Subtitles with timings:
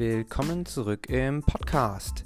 [0.00, 2.24] Willkommen zurück im Podcast.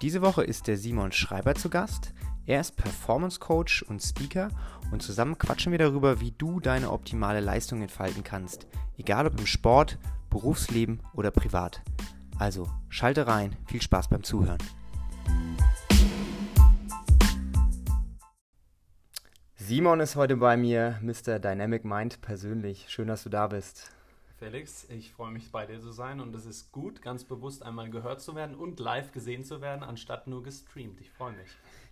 [0.00, 2.12] Diese Woche ist der Simon Schreiber zu Gast.
[2.46, 4.48] Er ist Performance Coach und Speaker
[4.90, 8.66] und zusammen quatschen wir darüber, wie du deine optimale Leistung entfalten kannst,
[8.98, 10.00] egal ob im Sport,
[10.30, 11.82] Berufsleben oder privat.
[12.40, 14.58] Also schalte rein, viel Spaß beim Zuhören.
[19.54, 21.38] Simon ist heute bei mir, Mr.
[21.38, 22.86] Dynamic Mind persönlich.
[22.88, 23.92] Schön, dass du da bist.
[24.42, 27.88] Felix, ich freue mich bei dir zu sein und es ist gut, ganz bewusst einmal
[27.90, 31.00] gehört zu werden und live gesehen zu werden, anstatt nur gestreamt.
[31.00, 31.48] Ich freue mich.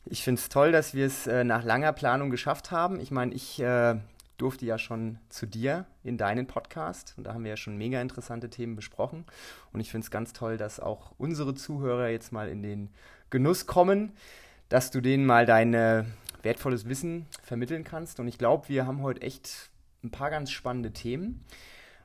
[0.06, 2.98] Ich finde es toll, dass wir es äh, nach langer Planung geschafft haben.
[2.98, 3.94] Ich meine, ich äh,
[4.36, 8.00] durfte ja schon zu dir in deinen Podcast und da haben wir ja schon mega
[8.00, 9.26] interessante Themen besprochen.
[9.72, 12.90] Und ich finde es ganz toll, dass auch unsere Zuhörer jetzt mal in den
[13.30, 14.10] Genuss kommen,
[14.68, 15.72] dass du denen mal dein
[16.42, 18.18] wertvolles Wissen vermitteln kannst.
[18.18, 19.70] Und ich glaube, wir haben heute echt
[20.02, 21.44] ein paar ganz spannende Themen.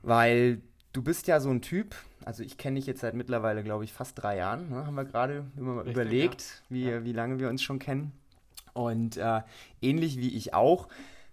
[0.06, 0.62] Weil
[0.94, 3.92] du bist ja so ein Typ, also ich kenne dich jetzt seit mittlerweile, glaube ich,
[3.92, 6.76] fast drei Jahren, ne, haben wir gerade überlegt, ja.
[6.76, 7.04] Wie, ja.
[7.04, 8.12] wie lange wir uns schon kennen.
[8.74, 9.42] Und äh,
[9.82, 10.90] ähnlich wie ich auch,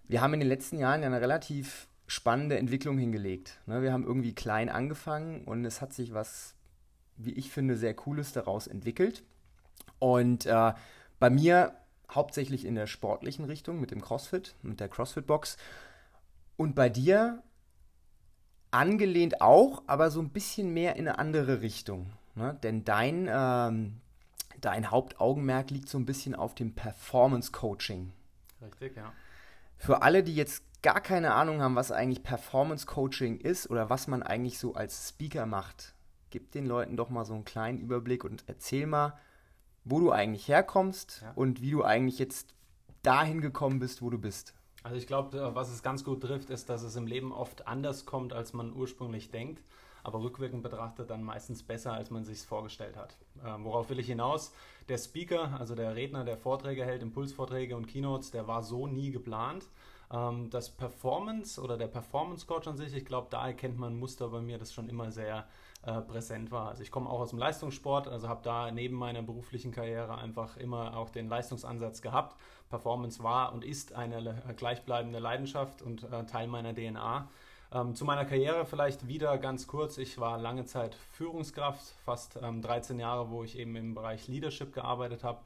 [0.07, 3.59] wir haben in den letzten Jahren ja eine relativ spannende Entwicklung hingelegt.
[3.67, 3.81] Ne?
[3.83, 6.55] Wir haben irgendwie klein angefangen und es hat sich was,
[7.17, 9.23] wie ich finde, sehr Cooles daraus entwickelt.
[9.99, 10.73] Und äh,
[11.19, 11.75] bei mir
[12.11, 15.57] hauptsächlich in der sportlichen Richtung mit dem CrossFit, mit der CrossFit-Box.
[16.57, 17.41] Und bei dir
[18.73, 22.07] angelehnt auch, aber so ein bisschen mehr in eine andere Richtung.
[22.35, 22.57] Ne?
[22.63, 24.01] Denn dein, ähm,
[24.59, 28.11] dein Hauptaugenmerk liegt so ein bisschen auf dem Performance Coaching.
[28.61, 29.11] Richtig, ja.
[29.77, 34.07] Für alle, die jetzt gar keine Ahnung haben, was eigentlich Performance Coaching ist oder was
[34.07, 35.93] man eigentlich so als Speaker macht,
[36.29, 39.17] gib den Leuten doch mal so einen kleinen Überblick und erzähl mal,
[39.85, 41.31] wo du eigentlich herkommst ja.
[41.35, 42.53] und wie du eigentlich jetzt
[43.01, 44.53] dahin gekommen bist, wo du bist.
[44.83, 48.05] Also ich glaube, was es ganz gut trifft, ist, dass es im Leben oft anders
[48.05, 49.63] kommt, als man ursprünglich denkt,
[50.03, 53.15] aber rückwirkend betrachtet dann meistens besser, als man sich vorgestellt hat.
[53.45, 54.53] Ähm, worauf will ich hinaus?
[54.89, 59.11] Der Speaker, also der Redner, der Vorträge hält, Impulsvorträge und Keynotes, der war so nie
[59.11, 59.69] geplant.
[60.11, 63.99] Ähm, das Performance oder der Performance Coach an sich, ich glaube, da erkennt man ein
[63.99, 65.47] Muster bei mir, das schon immer sehr
[65.83, 66.69] äh, präsent war.
[66.69, 70.57] Also ich komme auch aus dem Leistungssport, also habe da neben meiner beruflichen Karriere einfach
[70.57, 72.37] immer auch den Leistungsansatz gehabt.
[72.73, 77.29] Performance war und ist eine gleichbleibende Leidenschaft und äh, Teil meiner DNA.
[77.71, 79.99] Ähm, zu meiner Karriere vielleicht wieder ganz kurz.
[79.99, 84.73] Ich war lange Zeit Führungskraft, fast ähm, 13 Jahre, wo ich eben im Bereich Leadership
[84.73, 85.41] gearbeitet habe.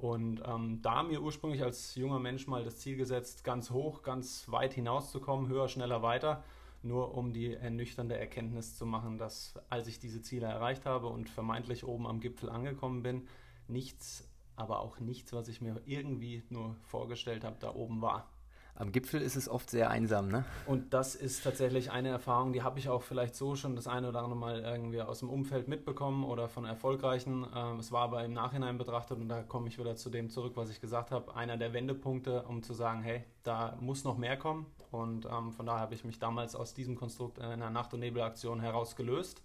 [0.00, 4.46] Und ähm, da mir ursprünglich als junger Mensch mal das Ziel gesetzt, ganz hoch, ganz
[4.48, 6.42] weit hinauszukommen, höher, schneller, weiter
[6.84, 11.28] nur um die ernüchternde Erkenntnis zu machen, dass als ich diese Ziele erreicht habe und
[11.28, 13.28] vermeintlich oben am Gipfel angekommen bin,
[13.68, 18.28] nichts, aber auch nichts, was ich mir irgendwie nur vorgestellt habe, da oben war.
[18.74, 20.46] Am Gipfel ist es oft sehr einsam, ne?
[20.66, 24.08] Und das ist tatsächlich eine Erfahrung, die habe ich auch vielleicht so schon das eine
[24.08, 27.46] oder andere Mal irgendwie aus dem Umfeld mitbekommen oder von Erfolgreichen.
[27.54, 30.54] Ähm, es war aber im Nachhinein betrachtet und da komme ich wieder zu dem zurück,
[30.56, 34.38] was ich gesagt habe, einer der Wendepunkte, um zu sagen, hey, da muss noch mehr
[34.38, 34.64] kommen.
[34.90, 38.00] Und ähm, von daher habe ich mich damals aus diesem Konstrukt in einer Nacht- und
[38.00, 39.42] Nebelaktion herausgelöst,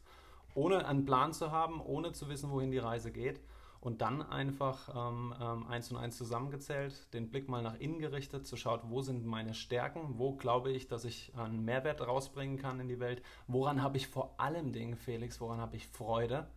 [0.56, 3.41] ohne einen Plan zu haben, ohne zu wissen, wohin die Reise geht
[3.79, 8.47] und dann einfach ähm, ähm, eins und eins zusammengezählt, den Blick mal nach innen gerichtet,
[8.47, 12.79] zu schauen, wo sind meine Stärken, wo glaube ich, dass ich einen Mehrwert rausbringen kann
[12.79, 16.47] in die Welt, woran habe ich vor allem Dingen, Felix, woran habe ich Freude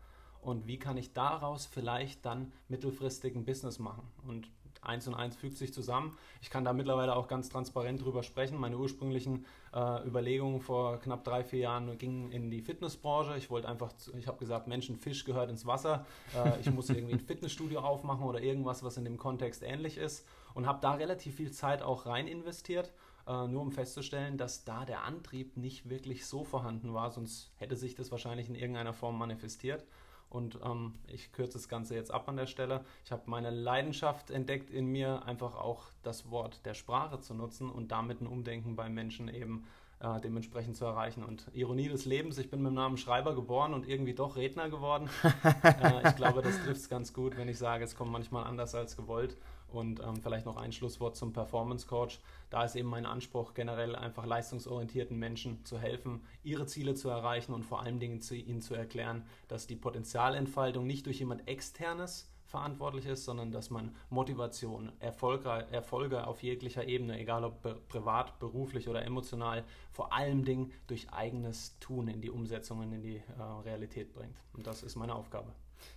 [0.40, 4.08] und wie kann ich daraus vielleicht dann mittelfristig ein Business machen.
[4.26, 4.50] Und
[4.82, 6.16] eins und eins fügt sich zusammen.
[6.40, 8.58] Ich kann da mittlerweile auch ganz transparent drüber sprechen.
[8.58, 13.36] Meine ursprünglichen äh, Überlegungen vor knapp drei, vier Jahren gingen in die Fitnessbranche.
[13.36, 16.06] Ich wollte einfach, ich habe gesagt, Menschen, Fisch gehört ins Wasser.
[16.34, 20.26] Äh, ich muss irgendwie ein Fitnessstudio aufmachen oder irgendwas, was in dem Kontext ähnlich ist.
[20.54, 22.92] Und habe da relativ viel Zeit auch rein investiert.
[23.28, 27.76] Uh, nur um festzustellen, dass da der Antrieb nicht wirklich so vorhanden war, sonst hätte
[27.76, 29.84] sich das wahrscheinlich in irgendeiner Form manifestiert.
[30.30, 32.84] Und ähm, ich kürze das Ganze jetzt ab an der Stelle.
[33.04, 37.68] Ich habe meine Leidenschaft entdeckt in mir, einfach auch das Wort der Sprache zu nutzen
[37.68, 39.66] und damit ein Umdenken bei Menschen eben
[39.98, 41.24] äh, dementsprechend zu erreichen.
[41.24, 44.70] Und Ironie des Lebens, ich bin mit dem Namen Schreiber geboren und irgendwie doch Redner
[44.70, 45.10] geworden.
[45.62, 48.74] äh, ich glaube, das trifft es ganz gut, wenn ich sage, es kommt manchmal anders
[48.74, 49.36] als gewollt.
[49.72, 52.20] Und ähm, vielleicht noch ein Schlusswort zum Performance Coach.
[52.50, 57.52] Da ist eben mein Anspruch, generell einfach leistungsorientierten Menschen zu helfen, ihre Ziele zu erreichen
[57.52, 62.30] und vor allen Dingen zu ihnen zu erklären, dass die Potenzialentfaltung nicht durch jemand externes
[62.50, 68.88] verantwortlich ist, sondern dass man Motivation, Erfolge, Erfolge auf jeglicher Ebene, egal ob privat, beruflich
[68.88, 73.42] oder emotional, vor allen Dingen durch eigenes Tun in die Umsetzung und in die äh,
[73.64, 74.36] Realität bringt.
[74.52, 75.52] Und das ist meine Aufgabe.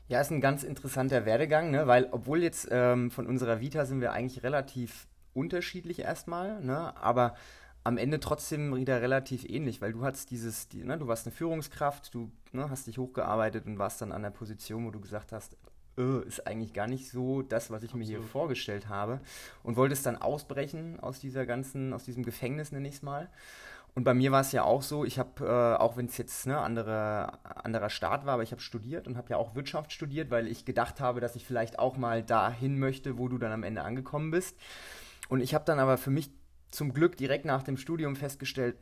[0.08, 1.88] Ja, ist ein ganz interessanter Werdegang, ne?
[1.88, 6.96] weil obwohl jetzt ähm, von unserer Vita sind wir eigentlich relativ unterschiedlich erstmal, ne?
[6.98, 7.36] aber
[7.84, 11.36] am Ende trotzdem wieder relativ ähnlich, weil du hattest dieses, die, ne, du warst eine
[11.36, 15.34] Führungskraft, du ne, hast dich hochgearbeitet und warst dann an der Position, wo du gesagt
[15.34, 15.58] hast,
[15.98, 18.08] öh, ist eigentlich gar nicht so das, was ich Absolut.
[18.08, 19.20] mir hier vorgestellt habe
[19.64, 23.30] und wolltest dann ausbrechen aus dieser ganzen, aus diesem Gefängnis, nenne ich es mal.
[23.96, 26.48] Und bei mir war es ja auch so, ich habe, äh, auch wenn es jetzt
[26.48, 30.32] ne andere, anderer Staat war, aber ich habe studiert und habe ja auch Wirtschaft studiert,
[30.32, 33.64] weil ich gedacht habe, dass ich vielleicht auch mal dahin möchte, wo du dann am
[33.64, 34.58] Ende angekommen bist.
[35.30, 36.32] Und ich habe dann aber für mich
[36.72, 38.78] zum Glück direkt nach dem Studium festgestellt,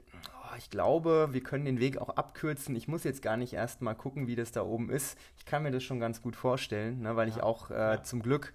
[0.58, 2.76] ich glaube, wir können den Weg auch abkürzen.
[2.76, 5.18] Ich muss jetzt gar nicht erst mal gucken, wie das da oben ist.
[5.38, 7.36] Ich kann mir das schon ganz gut vorstellen, ne, weil ja.
[7.36, 8.04] ich auch äh, ja.
[8.04, 8.54] zum Glück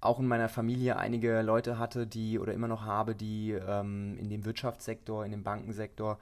[0.00, 4.28] auch in meiner Familie einige Leute hatte, die oder immer noch habe, die ähm, in
[4.28, 6.18] dem Wirtschaftssektor, in dem Bankensektor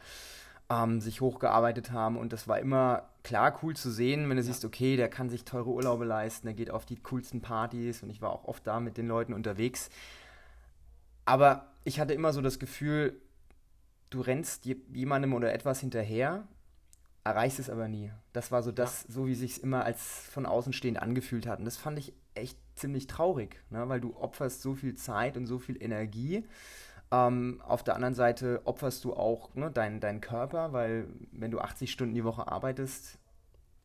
[0.70, 2.16] ähm, sich hochgearbeitet haben.
[2.16, 4.46] Und das war immer klar cool zu sehen, wenn du ja.
[4.46, 8.10] siehst, okay, der kann sich teure Urlaube leisten, der geht auf die coolsten Partys und
[8.10, 9.90] ich war auch oft da mit den Leuten unterwegs.
[11.24, 13.20] Aber ich hatte immer so das Gefühl,
[14.14, 16.46] du rennst jemandem oder etwas hinterher,
[17.24, 18.12] erreichst es aber nie.
[18.32, 19.14] Das war so das, ja.
[19.14, 21.58] so wie sich es immer als von außen stehend angefühlt hat.
[21.58, 23.88] Und das fand ich echt ziemlich traurig, ne?
[23.88, 26.46] weil du opferst so viel Zeit und so viel Energie.
[27.10, 31.58] Ähm, auf der anderen Seite opferst du auch ne, deinen dein Körper, weil wenn du
[31.58, 33.18] 80 Stunden die Woche arbeitest,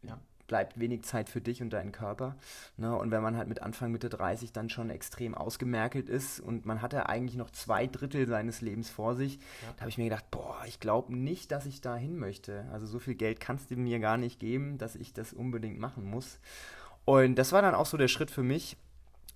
[0.03, 2.35] ja bleibt wenig Zeit für dich und deinen Körper.
[2.75, 2.93] Ne?
[2.93, 6.81] Und wenn man halt mit Anfang, Mitte 30 dann schon extrem ausgemerkelt ist und man
[6.81, 9.73] hatte eigentlich noch zwei Drittel seines Lebens vor sich, ja.
[9.77, 12.65] da habe ich mir gedacht, boah, ich glaube nicht, dass ich da hin möchte.
[12.73, 16.03] Also so viel Geld kannst du mir gar nicht geben, dass ich das unbedingt machen
[16.03, 16.39] muss.
[17.05, 18.75] Und das war dann auch so der Schritt für mich,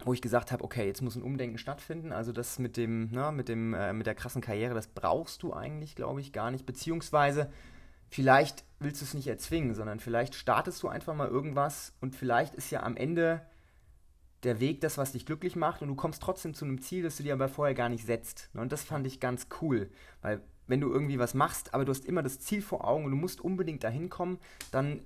[0.05, 2.11] wo ich gesagt habe, okay, jetzt muss ein Umdenken stattfinden.
[2.11, 5.53] Also das mit dem, na, mit dem, äh, mit der krassen Karriere, das brauchst du
[5.53, 6.65] eigentlich, glaube ich, gar nicht.
[6.65, 7.49] Beziehungsweise
[8.13, 12.53] vielleicht willst du es nicht erzwingen, sondern vielleicht startest du einfach mal irgendwas und vielleicht
[12.53, 13.41] ist ja am Ende
[14.43, 17.17] der Weg das, was dich glücklich macht und du kommst trotzdem zu einem Ziel, das
[17.17, 18.49] du dir aber vorher gar nicht setzt.
[18.53, 19.89] Und das fand ich ganz cool,
[20.21, 23.11] weil wenn du irgendwie was machst, aber du hast immer das Ziel vor Augen und
[23.11, 24.37] du musst unbedingt dahin kommen,
[24.71, 25.01] dann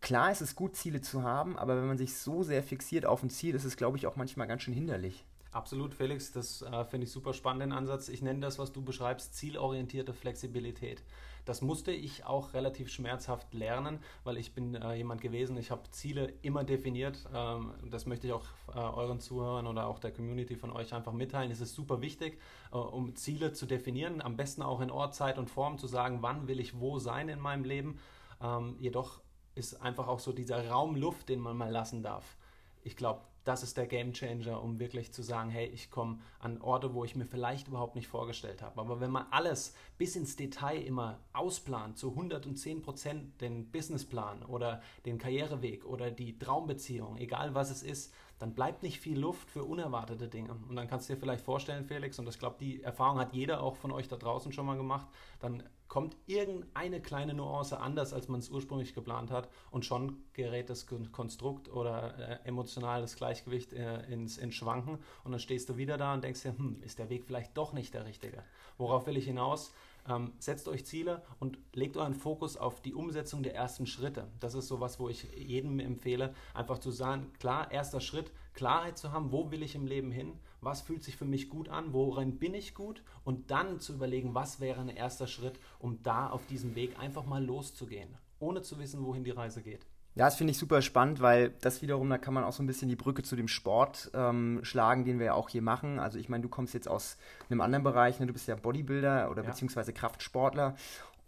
[0.00, 3.22] klar ist es gut, Ziele zu haben, aber wenn man sich so sehr fixiert auf
[3.22, 5.24] ein Ziel, ist es, glaube ich, auch manchmal ganz schön hinderlich.
[5.52, 8.08] Absolut, Felix, das äh, finde ich super spannenden Ansatz.
[8.08, 11.00] Ich nenne das, was du beschreibst, zielorientierte Flexibilität.
[11.44, 15.82] Das musste ich auch relativ schmerzhaft lernen, weil ich bin äh, jemand gewesen, ich habe
[15.90, 17.24] Ziele immer definiert.
[17.34, 21.12] Ähm, das möchte ich auch äh, euren Zuhörern oder auch der Community von euch einfach
[21.12, 21.50] mitteilen.
[21.50, 22.40] Es ist super wichtig,
[22.72, 26.18] äh, um Ziele zu definieren, am besten auch in Ort, Zeit und Form zu sagen,
[26.22, 27.98] wann will ich wo sein in meinem Leben.
[28.40, 29.20] Ähm, jedoch
[29.54, 32.36] ist einfach auch so dieser Raum Luft, den man mal lassen darf.
[32.82, 36.60] Ich glaube, das ist der Game Changer, um wirklich zu sagen, hey, ich komme an
[36.60, 38.80] Orte, wo ich mir vielleicht überhaupt nicht vorgestellt habe.
[38.80, 44.80] Aber wenn man alles bis ins Detail immer ausplant, zu 110 Prozent den Businessplan oder
[45.04, 49.64] den Karriereweg oder die Traumbeziehung, egal was es ist, dann bleibt nicht viel Luft für
[49.64, 50.54] unerwartete Dinge.
[50.68, 53.62] Und dann kannst du dir vielleicht vorstellen, Felix, und ich glaube, die Erfahrung hat jeder
[53.62, 55.06] auch von euch da draußen schon mal gemacht,
[55.40, 60.68] dann kommt irgendeine kleine Nuance anders, als man es ursprünglich geplant hat und schon gerät
[60.68, 65.96] das Konstrukt oder äh, emotionales Gleichgewicht äh, ins, ins Schwanken und dann stehst du wieder
[65.96, 68.42] da und denkst dir, hm, ist der Weg vielleicht doch nicht der richtige.
[68.76, 69.72] Worauf will ich hinaus?
[70.06, 74.28] Ähm, setzt euch Ziele und legt euren Fokus auf die Umsetzung der ersten Schritte.
[74.38, 79.12] Das ist sowas, wo ich jedem empfehle, einfach zu sagen, klar, erster Schritt, Klarheit zu
[79.12, 82.38] haben, wo will ich im Leben hin, was fühlt sich für mich gut an, worin
[82.38, 86.46] bin ich gut und dann zu überlegen, was wäre ein erster Schritt, um da auf
[86.46, 89.86] diesem Weg einfach mal loszugehen, ohne zu wissen, wohin die Reise geht.
[90.16, 92.66] Ja, das finde ich super spannend, weil das wiederum, da kann man auch so ein
[92.66, 95.98] bisschen die Brücke zu dem Sport ähm, schlagen, den wir ja auch hier machen.
[95.98, 97.16] Also ich meine, du kommst jetzt aus
[97.50, 98.26] einem anderen Bereich, ne?
[98.26, 99.50] du bist ja Bodybuilder oder ja.
[99.50, 100.76] beziehungsweise Kraftsportler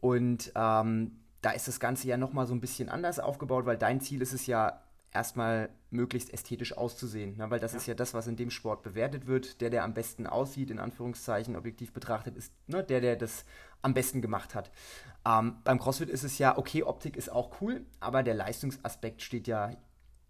[0.01, 4.01] und ähm, da ist das Ganze ja nochmal so ein bisschen anders aufgebaut, weil dein
[4.01, 4.81] Ziel ist es ja
[5.17, 7.51] erstmal möglichst ästhetisch auszusehen, ne?
[7.51, 7.79] weil das ja.
[7.79, 9.61] ist ja das, was in dem Sport bewertet wird.
[9.61, 13.45] Der, der am besten aussieht, in Anführungszeichen objektiv betrachtet, ist ne, der, der das
[13.83, 14.71] am besten gemacht hat.
[15.27, 19.47] Ähm, beim CrossFit ist es ja, okay, Optik ist auch cool, aber der Leistungsaspekt steht
[19.47, 19.73] ja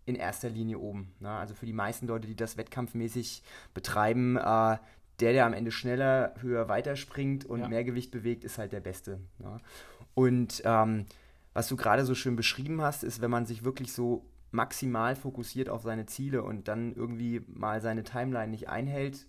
[0.05, 1.13] in erster Linie oben.
[1.21, 1.31] Ne?
[1.31, 3.43] Also für die meisten Leute, die das wettkampfmäßig
[3.75, 4.79] betreiben, äh,
[5.21, 7.69] der, der am Ende schneller, höher weiterspringt und ja.
[7.69, 9.21] mehr Gewicht bewegt, ist halt der Beste.
[9.39, 9.59] Ne?
[10.15, 11.07] Und ähm,
[11.53, 14.27] was du gerade so schön beschrieben hast, ist, wenn man sich wirklich so
[14.57, 19.27] maximal fokussiert auf seine Ziele und dann irgendwie mal seine Timeline nicht einhält,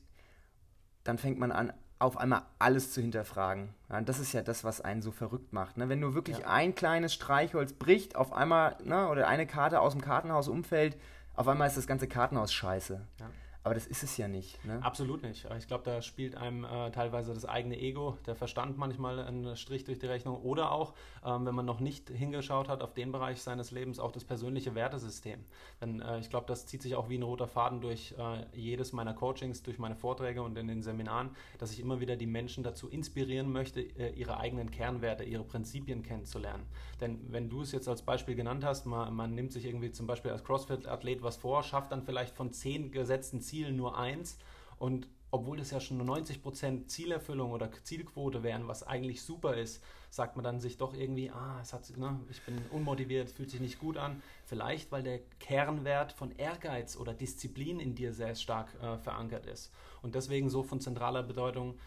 [1.04, 3.74] dann fängt man an, auf einmal alles zu hinterfragen.
[3.90, 5.78] Ja, das ist ja das, was einen so verrückt macht.
[5.78, 5.90] Ne?
[5.90, 6.48] Wenn nur wirklich ja.
[6.48, 10.98] ein kleines Streichholz bricht, auf einmal, ne, oder eine Karte aus dem Kartenhaus umfällt,
[11.34, 13.02] auf einmal ist das ganze Kartenhaus scheiße.
[13.20, 13.30] Ja.
[13.68, 14.64] Aber das ist es ja nicht.
[14.64, 14.80] Ne?
[14.82, 15.46] Absolut nicht.
[15.58, 19.84] Ich glaube, da spielt einem äh, teilweise das eigene Ego, der Verstand manchmal einen Strich
[19.84, 20.94] durch die Rechnung oder auch,
[21.26, 24.74] ähm, wenn man noch nicht hingeschaut hat auf den Bereich seines Lebens, auch das persönliche
[24.74, 25.44] Wertesystem.
[25.82, 28.94] Denn äh, ich glaube, das zieht sich auch wie ein roter Faden durch äh, jedes
[28.94, 32.64] meiner Coachings, durch meine Vorträge und in den Seminaren, dass ich immer wieder die Menschen
[32.64, 36.66] dazu inspirieren möchte, äh, ihre eigenen Kernwerte, ihre Prinzipien kennenzulernen.
[37.02, 40.08] Denn wenn du es jetzt als Beispiel genannt hast, man, man nimmt sich irgendwie zum
[40.08, 44.38] Beispiel als CrossFit-Athlet was vor, schafft dann vielleicht von zehn gesetzten Zielen Zielen nur eins.
[44.78, 50.36] Und obwohl das ja schon 90% Zielerfüllung oder Zielquote wären, was eigentlich super ist, sagt
[50.36, 53.80] man dann sich doch irgendwie, ah, es hat, ne, ich bin unmotiviert, fühlt sich nicht
[53.80, 54.22] gut an.
[54.46, 59.72] Vielleicht, weil der Kernwert von Ehrgeiz oder Disziplin in dir sehr stark äh, verankert ist.
[60.02, 61.78] Und deswegen so von zentraler Bedeutung,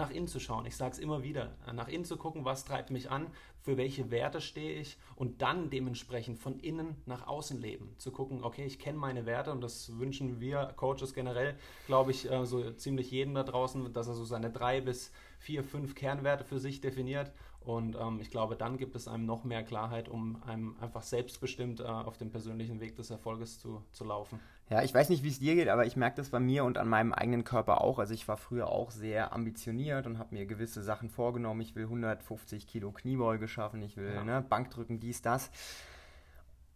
[0.00, 0.64] nach innen zu schauen.
[0.64, 3.26] Ich sage es immer wieder, nach innen zu gucken, was treibt mich an,
[3.60, 7.94] für welche Werte stehe ich und dann dementsprechend von innen nach außen leben.
[7.98, 11.54] Zu gucken, okay, ich kenne meine Werte und das wünschen wir Coaches generell,
[11.86, 15.62] glaube ich, äh, so ziemlich jedem da draußen, dass er so seine drei bis vier,
[15.62, 17.30] fünf Kernwerte für sich definiert
[17.60, 21.80] und ähm, ich glaube, dann gibt es einem noch mehr Klarheit, um einem einfach selbstbestimmt
[21.80, 24.40] äh, auf dem persönlichen Weg des Erfolges zu, zu laufen.
[24.70, 26.78] Ja, ich weiß nicht, wie es dir geht, aber ich merke das bei mir und
[26.78, 27.98] an meinem eigenen Körper auch.
[27.98, 31.60] Also ich war früher auch sehr ambitioniert und habe mir gewisse Sachen vorgenommen.
[31.60, 34.24] Ich will 150 Kilo Kniebeuge schaffen, ich will ja.
[34.24, 35.50] ne, Bankdrücken, dies, das.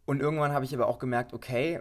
[0.04, 1.80] Und irgendwann habe ich aber auch gemerkt, okay,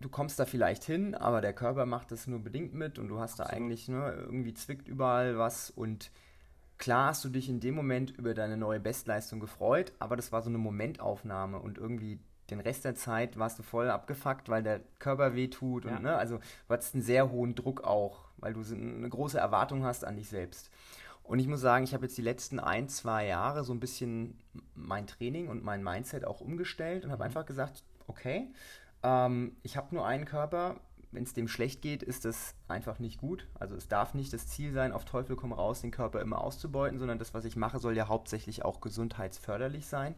[0.00, 3.20] du kommst da vielleicht hin, aber der Körper macht das nur bedingt mit und du
[3.20, 3.52] hast Absolut.
[3.52, 6.10] da eigentlich ne, irgendwie zwickt überall was und
[6.78, 10.42] Klar hast du dich in dem Moment über deine neue Bestleistung gefreut, aber das war
[10.42, 12.20] so eine Momentaufnahme und irgendwie
[12.50, 16.00] den Rest der Zeit warst du voll abgefuckt, weil der Körper wehtut und ja.
[16.00, 20.04] ne, also du hattest einen sehr hohen Druck auch, weil du eine große Erwartung hast
[20.04, 20.70] an dich selbst.
[21.24, 24.38] Und ich muss sagen, ich habe jetzt die letzten ein, zwei Jahre so ein bisschen
[24.74, 27.26] mein Training und mein Mindset auch umgestellt und habe mhm.
[27.26, 28.50] einfach gesagt, okay,
[29.02, 33.18] ähm, ich habe nur einen Körper, wenn es dem schlecht geht, ist das einfach nicht
[33.18, 33.46] gut.
[33.54, 36.98] Also es darf nicht das Ziel sein, auf Teufel komm raus, den Körper immer auszubeuten,
[36.98, 40.14] sondern das, was ich mache, soll ja hauptsächlich auch gesundheitsförderlich sein.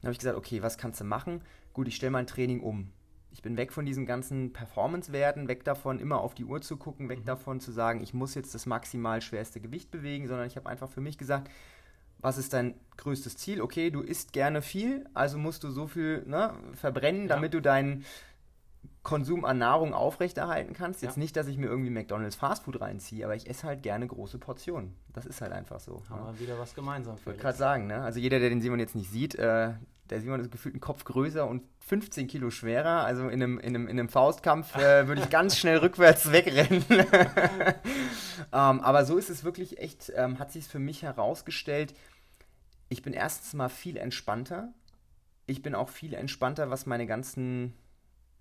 [0.00, 1.42] Dann habe ich gesagt, okay, was kannst du machen?
[1.72, 2.92] Gut, ich stelle mein Training um.
[3.30, 7.08] Ich bin weg von diesen ganzen Performance-Werten, weg davon, immer auf die Uhr zu gucken,
[7.08, 7.24] weg mhm.
[7.24, 10.88] davon zu sagen, ich muss jetzt das maximal schwerste Gewicht bewegen, sondern ich habe einfach
[10.88, 11.50] für mich gesagt,
[12.20, 13.60] was ist dein größtes Ziel?
[13.60, 17.28] Okay, du isst gerne viel, also musst du so viel ne, verbrennen, ja.
[17.28, 18.04] damit du deinen
[19.08, 21.00] Konsum an Nahrung aufrechterhalten kannst.
[21.00, 21.20] Jetzt ja.
[21.20, 24.94] nicht, dass ich mir irgendwie McDonalds Fastfood reinziehe, aber ich esse halt gerne große Portionen.
[25.14, 26.02] Das ist halt einfach so.
[26.10, 26.32] Haben ne?
[26.34, 27.16] wir wieder was gemeinsam.
[27.16, 28.02] Ich wollte gerade sagen, ne?
[28.02, 29.72] also jeder, der den Simon jetzt nicht sieht, äh,
[30.10, 33.04] der Simon ist gefühlt ein Kopf größer und 15 Kilo schwerer.
[33.04, 36.84] Also in einem, in einem, in einem Faustkampf äh, würde ich ganz schnell rückwärts wegrennen.
[36.90, 37.80] ähm,
[38.52, 41.94] aber so ist es wirklich echt, ähm, hat sich für mich herausgestellt,
[42.90, 44.74] ich bin erstens mal viel entspannter.
[45.46, 47.72] Ich bin auch viel entspannter, was meine ganzen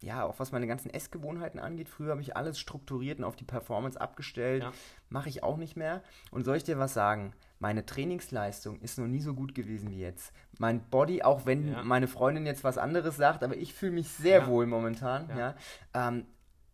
[0.02, 1.90] ja, auch was meine ganzen Essgewohnheiten angeht.
[1.90, 4.64] Früher habe ich alles strukturiert und auf die Performance abgestellt.
[4.64, 4.72] Ja.
[5.10, 6.04] Mache ich auch nicht mehr.
[6.32, 7.34] Und soll ich dir was sagen?
[7.60, 10.32] Meine Trainingsleistung ist noch nie so gut gewesen wie jetzt.
[10.60, 11.84] Mein Body, auch wenn ja.
[11.84, 14.48] meine Freundin jetzt was anderes sagt, aber ich fühle mich sehr ja.
[14.48, 15.30] wohl momentan.
[15.36, 15.56] Ja.
[15.94, 16.26] Ähm,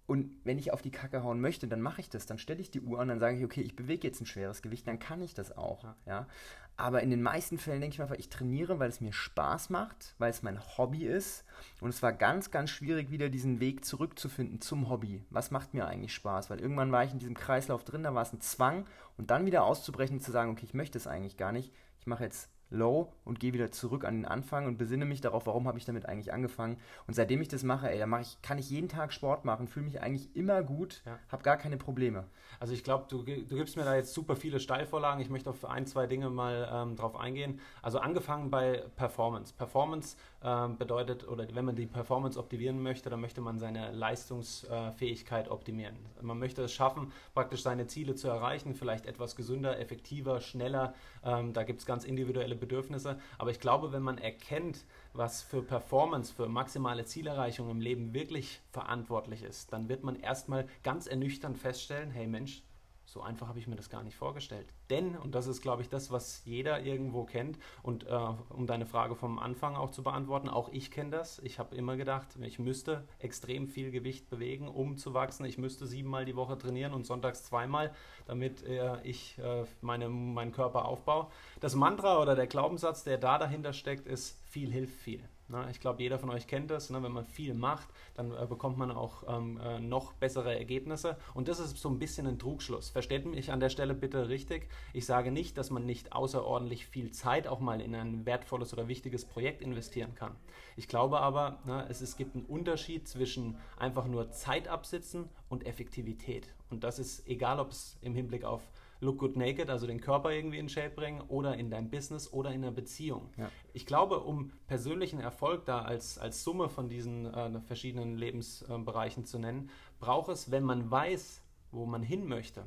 [0.06, 2.26] und wenn ich auf die Kacke hauen möchte, dann mache ich das.
[2.26, 4.62] Dann stelle ich die Uhr an, dann sage ich, okay, ich bewege jetzt ein schweres
[4.62, 5.86] Gewicht, dann kann ich das auch.
[6.06, 6.28] Ja.
[6.76, 9.70] Aber in den meisten Fällen denke ich mir einfach, ich trainiere, weil es mir Spaß
[9.70, 11.46] macht, weil es mein Hobby ist.
[11.82, 15.24] Und es war ganz, ganz schwierig, wieder diesen Weg zurückzufinden zum Hobby.
[15.30, 16.50] Was macht mir eigentlich Spaß?
[16.50, 18.86] Weil irgendwann war ich in diesem Kreislauf drin, da war es ein Zwang.
[19.18, 21.72] Und dann wieder auszubrechen und zu sagen, okay, ich möchte es eigentlich gar nicht.
[22.00, 25.46] Ich mache jetzt low und gehe wieder zurück an den Anfang und besinne mich darauf,
[25.46, 26.78] warum habe ich damit eigentlich angefangen.
[27.08, 29.68] Und seitdem ich das mache, ey, da mache ich, kann ich jeden Tag Sport machen,
[29.68, 31.18] fühle mich eigentlich immer gut, ja.
[31.30, 32.26] habe gar keine Probleme.
[32.60, 35.22] Also ich glaube, du, du gibst mir da jetzt super viele Steilvorlagen.
[35.22, 37.60] Ich möchte auf ein, zwei Dinge mal ähm, drauf eingehen.
[37.82, 39.54] Also angefangen bei Performance.
[39.54, 45.50] Performance ähm, bedeutet, oder wenn man die Performance optimieren möchte, dann möchte man seine Leistungsfähigkeit
[45.50, 45.96] optimieren.
[46.22, 50.94] Man möchte es schaffen, praktisch seine Ziele zu erreichen, vielleicht etwas gesünder, effektiver, schneller.
[51.24, 53.20] Ähm, da gibt es ganz individuelle Bedürfnisse.
[53.38, 58.62] Aber ich glaube, wenn man erkennt, was für Performance, für maximale Zielerreichung im Leben wirklich
[58.72, 62.64] verantwortlich ist, dann wird man erstmal ganz ernüchternd feststellen, hey Mensch,
[63.14, 64.68] so einfach habe ich mir das gar nicht vorgestellt.
[64.90, 68.88] Denn, und das ist, glaube ich, das, was jeder irgendwo kennt, und äh, um deine
[68.88, 71.40] Frage vom Anfang auch zu beantworten, auch ich kenne das.
[71.40, 75.46] Ich habe immer gedacht, ich müsste extrem viel Gewicht bewegen, um zu wachsen.
[75.46, 77.94] Ich müsste siebenmal die Woche trainieren und sonntags zweimal,
[78.26, 81.28] damit äh, ich äh, meine, meinen Körper aufbaue.
[81.60, 85.24] Das Mantra oder der Glaubenssatz, der da dahinter steckt, ist, viel hilft viel.
[85.48, 85.68] Ne?
[85.72, 86.90] Ich glaube, jeder von euch kennt das.
[86.90, 87.02] Ne?
[87.04, 91.18] Wenn man viel macht, dann äh, bekommt man auch ähm, äh, noch bessere Ergebnisse.
[91.34, 92.90] Und das ist so ein bisschen ein Trugschluss.
[92.90, 94.70] Versteht mich an der Stelle bitte richtig.
[94.94, 98.88] Ich sage nicht, dass man nicht außerordentlich viel Zeit auch mal in ein wertvolles oder
[98.88, 100.36] wichtiges Projekt investieren kann.
[100.76, 105.66] Ich glaube aber, ne, es, es gibt einen Unterschied zwischen einfach nur Zeit absitzen und
[105.66, 106.54] Effektivität.
[106.70, 108.68] Und das ist egal, ob es im Hinblick auf
[109.04, 112.50] Look Good Naked, also den Körper irgendwie in Shape bringen oder in deinem Business oder
[112.50, 113.30] in einer Beziehung.
[113.38, 113.50] Ja.
[113.74, 119.38] Ich glaube, um persönlichen Erfolg da als, als Summe von diesen äh, verschiedenen Lebensbereichen zu
[119.38, 119.70] nennen,
[120.00, 121.42] braucht es, wenn man weiß,
[121.72, 122.66] wo man hin möchte,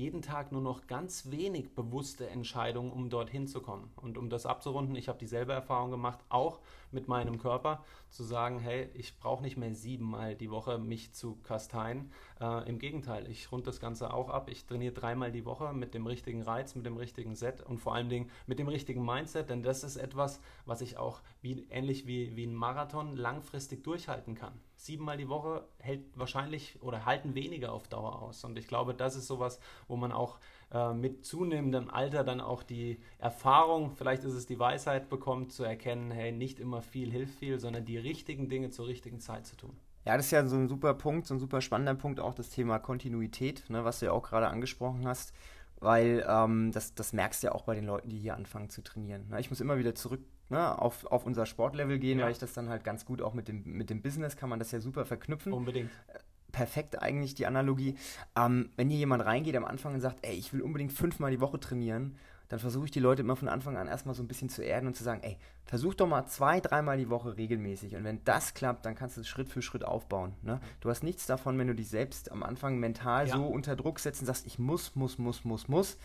[0.00, 3.92] jeden Tag nur noch ganz wenig bewusste Entscheidungen, um dorthin zu kommen.
[3.96, 8.58] Und um das abzurunden, ich habe dieselbe Erfahrung gemacht, auch mit meinem Körper, zu sagen,
[8.60, 12.10] hey, ich brauche nicht mehr siebenmal die Woche mich zu kasteien.
[12.40, 14.48] Äh, Im Gegenteil, ich runde das Ganze auch ab.
[14.48, 17.94] Ich trainiere dreimal die Woche mit dem richtigen Reiz, mit dem richtigen Set und vor
[17.94, 22.06] allen Dingen mit dem richtigen Mindset, denn das ist etwas, was ich auch wie, ähnlich
[22.06, 27.72] wie, wie ein Marathon langfristig durchhalten kann siebenmal die Woche hält wahrscheinlich oder halten weniger
[27.72, 28.44] auf Dauer aus.
[28.44, 30.38] Und ich glaube, das ist sowas, wo man auch
[30.72, 35.64] äh, mit zunehmendem Alter dann auch die Erfahrung, vielleicht ist es die Weisheit bekommt, zu
[35.64, 39.56] erkennen, hey, nicht immer viel hilft viel, sondern die richtigen Dinge zur richtigen Zeit zu
[39.56, 39.76] tun.
[40.06, 42.48] Ja, das ist ja so ein super Punkt, so ein super spannender Punkt, auch das
[42.48, 45.34] Thema Kontinuität, ne, was du ja auch gerade angesprochen hast,
[45.78, 48.82] weil ähm, das, das merkst du ja auch bei den Leuten, die hier anfangen zu
[48.82, 49.28] trainieren.
[49.28, 49.40] Ne?
[49.40, 50.20] Ich muss immer wieder zurück
[50.50, 52.24] ne, auf, auf unser Sportlevel gehen, ja.
[52.24, 54.58] weil ich das dann halt ganz gut auch mit dem, mit dem Business kann man
[54.58, 55.52] das ja super verknüpfen.
[55.52, 55.90] Unbedingt.
[56.08, 56.18] Äh,
[56.52, 57.96] perfekt eigentlich die Analogie.
[58.36, 61.40] Ähm, wenn hier jemand reingeht am Anfang und sagt, ey, ich will unbedingt fünfmal die
[61.40, 62.16] Woche trainieren,
[62.48, 64.88] dann versuche ich die Leute immer von Anfang an erstmal so ein bisschen zu erden
[64.88, 67.94] und zu sagen, ey, versuch doch mal zwei, dreimal die Woche regelmäßig.
[67.94, 70.34] Und wenn das klappt, dann kannst du es Schritt für Schritt aufbauen.
[70.42, 70.60] Ne?
[70.80, 73.36] Du hast nichts davon, wenn du dich selbst am Anfang mental ja.
[73.36, 75.96] so unter Druck setzt und sagst, ich muss, muss, muss, muss, muss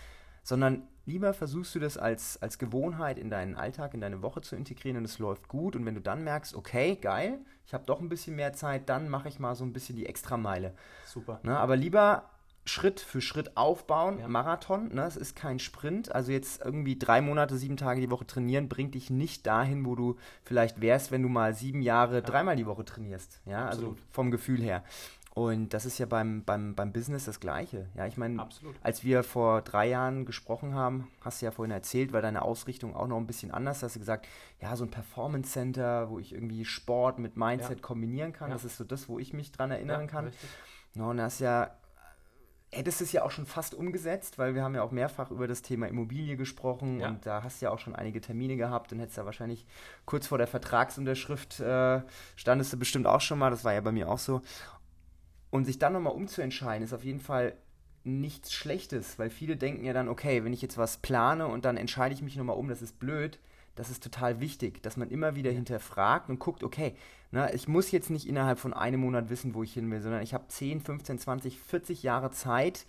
[0.46, 4.56] sondern lieber versuchst du das als, als Gewohnheit in deinen Alltag, in deine Woche zu
[4.56, 5.76] integrieren und es läuft gut.
[5.76, 9.10] Und wenn du dann merkst, okay, geil, ich habe doch ein bisschen mehr Zeit, dann
[9.10, 10.76] mache ich mal so ein bisschen die Extrameile.
[11.08, 11.40] Super.
[11.42, 12.30] Na, aber lieber
[12.64, 14.28] Schritt für Schritt aufbauen, ja.
[14.28, 16.14] Marathon, ne, es ist kein Sprint.
[16.14, 19.96] Also jetzt irgendwie drei Monate, sieben Tage die Woche trainieren, bringt dich nicht dahin, wo
[19.96, 22.22] du vielleicht wärst, wenn du mal sieben Jahre ja.
[22.22, 23.42] dreimal die Woche trainierst.
[23.46, 23.98] Ja, also Absolut.
[23.98, 24.84] also vom Gefühl her.
[25.36, 27.90] Und das ist ja beim, beim, beim Business das Gleiche.
[27.94, 28.48] Ja, ich meine,
[28.82, 32.96] als wir vor drei Jahren gesprochen haben, hast du ja vorhin erzählt, weil deine Ausrichtung
[32.96, 34.30] auch noch ein bisschen anders, hast du gesagt,
[34.62, 37.84] ja, so ein Performance Center, wo ich irgendwie Sport mit Mindset ja.
[37.86, 38.56] kombinieren kann, ja.
[38.56, 40.26] das ist so das, wo ich mich dran erinnern ja, kann.
[40.28, 40.50] Richtig.
[40.94, 41.70] No, und das ja,
[42.72, 45.62] hättest es ja auch schon fast umgesetzt, weil wir haben ja auch mehrfach über das
[45.62, 47.08] Thema Immobilie gesprochen ja.
[47.08, 49.66] und da hast du ja auch schon einige Termine gehabt und hättest ja wahrscheinlich
[50.06, 52.02] kurz vor der Vertragsunterschrift äh,
[52.36, 54.42] standest du bestimmt auch schon mal, das war ja bei mir auch so.
[55.56, 57.54] Und sich dann nochmal umzuentscheiden, ist auf jeden Fall
[58.04, 61.78] nichts Schlechtes, weil viele denken ja dann, okay, wenn ich jetzt was plane und dann
[61.78, 63.40] entscheide ich mich nochmal um, das ist blöd.
[63.74, 66.94] Das ist total wichtig, dass man immer wieder hinterfragt und guckt, okay,
[67.32, 70.24] na, ich muss jetzt nicht innerhalb von einem Monat wissen, wo ich hin will, sondern
[70.24, 72.86] ich habe 10, 15, 20, 40 Jahre Zeit.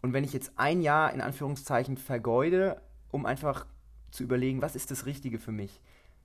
[0.00, 3.66] Und wenn ich jetzt ein Jahr in Anführungszeichen vergeude, um einfach
[4.12, 5.80] zu überlegen, was ist das Richtige für mich,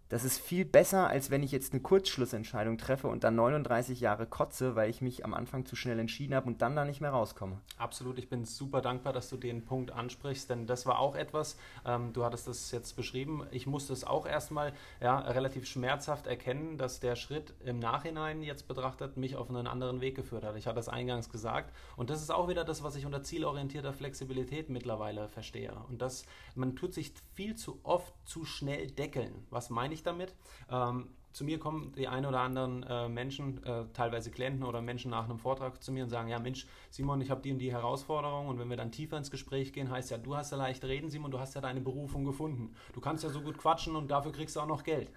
[0.10, 4.26] das ist viel besser, als wenn ich jetzt eine Kurzschlussentscheidung treffe und dann 39 Jahre
[4.26, 7.12] kotze, weil ich mich am Anfang zu schnell entschieden habe und dann da nicht mehr
[7.12, 7.62] rauskomme.
[7.78, 11.58] Absolut, ich bin super dankbar, dass du den Punkt ansprichst, denn das war auch etwas,
[11.86, 16.80] ähm, du hattest das jetzt beschrieben, ich musste es auch erstmal ja, relativ schmerzhaft erkennen,
[16.80, 20.56] dass der Schritt im Nachhinein jetzt betrachtet mich auf einen anderen Weg geführt hat.
[20.56, 23.94] Ich hatte es eingangs gesagt und das ist auch wieder das, was ich unter zielorientierter
[23.94, 25.74] Flexibilität mittlerweile verstehe.
[25.88, 29.46] Und das, man tut sich viel zu oft zu schnell deckeln.
[29.52, 29.99] Was meine ich?
[30.00, 30.34] Ich damit?
[30.72, 35.12] Ähm, zu mir kommen die ein oder anderen äh, Menschen, äh, teilweise Klienten oder Menschen
[35.12, 37.72] nach einem Vortrag zu mir und sagen, ja Mensch, Simon, ich habe die und die
[37.72, 40.84] Herausforderung und wenn wir dann tiefer ins Gespräch gehen, heißt ja, du hast ja leicht
[40.84, 42.76] reden, Simon, du hast ja deine Berufung gefunden.
[42.94, 45.12] Du kannst ja so gut quatschen und dafür kriegst du auch noch Geld.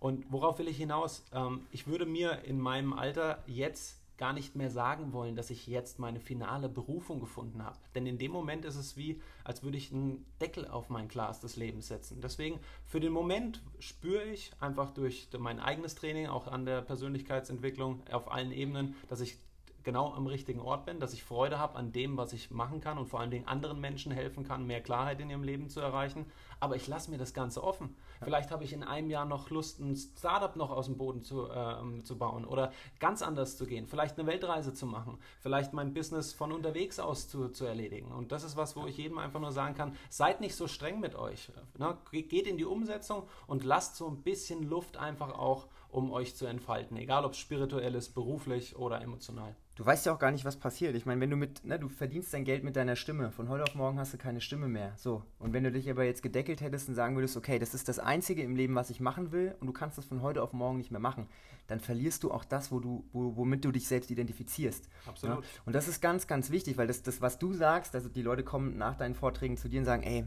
[0.00, 1.24] Und worauf will ich hinaus?
[1.32, 5.66] Ähm, ich würde mir in meinem Alter jetzt gar nicht mehr sagen wollen, dass ich
[5.66, 7.78] jetzt meine finale Berufung gefunden habe.
[7.94, 11.40] Denn in dem Moment ist es wie, als würde ich einen Deckel auf mein Glas
[11.40, 12.20] des Lebens setzen.
[12.20, 18.02] Deswegen, für den Moment spüre ich einfach durch mein eigenes Training, auch an der Persönlichkeitsentwicklung
[18.10, 19.36] auf allen Ebenen, dass ich
[19.84, 22.98] genau am richtigen Ort bin, dass ich Freude habe an dem, was ich machen kann
[22.98, 26.26] und vor allen Dingen anderen Menschen helfen kann, mehr Klarheit in ihrem Leben zu erreichen.
[26.60, 27.96] Aber ich lasse mir das Ganze offen.
[28.20, 28.26] Ja.
[28.26, 31.48] Vielleicht habe ich in einem Jahr noch Lust, ein Startup noch aus dem Boden zu,
[31.48, 35.94] äh, zu bauen oder ganz anders zu gehen, vielleicht eine Weltreise zu machen, vielleicht mein
[35.94, 38.12] Business von unterwegs aus zu, zu erledigen.
[38.12, 41.00] Und das ist was, wo ich jedem einfach nur sagen kann, seid nicht so streng
[41.00, 41.50] mit euch.
[41.78, 41.96] Ne?
[42.10, 46.46] Geht in die Umsetzung und lasst so ein bisschen Luft einfach auch um euch zu
[46.46, 49.54] entfalten, egal ob es spirituell ist, beruflich oder emotional.
[49.76, 50.94] Du weißt ja auch gar nicht, was passiert.
[50.94, 53.32] Ich meine, wenn du mit, ne, du verdienst dein Geld mit deiner Stimme.
[53.32, 54.92] Von heute auf morgen hast du keine Stimme mehr.
[54.96, 55.22] So.
[55.38, 57.98] Und wenn du dich aber jetzt gedeckelt hättest und sagen würdest, okay, das ist das
[57.98, 60.78] Einzige im Leben, was ich machen will, und du kannst das von heute auf morgen
[60.78, 61.26] nicht mehr machen,
[61.66, 64.88] dann verlierst du auch das, wo du, wo, womit du dich selbst identifizierst.
[65.06, 65.42] Absolut.
[65.42, 65.50] Ja?
[65.64, 68.44] Und das ist ganz, ganz wichtig, weil das, das, was du sagst, also die Leute
[68.44, 70.24] kommen nach deinen Vorträgen zu dir und sagen, ey,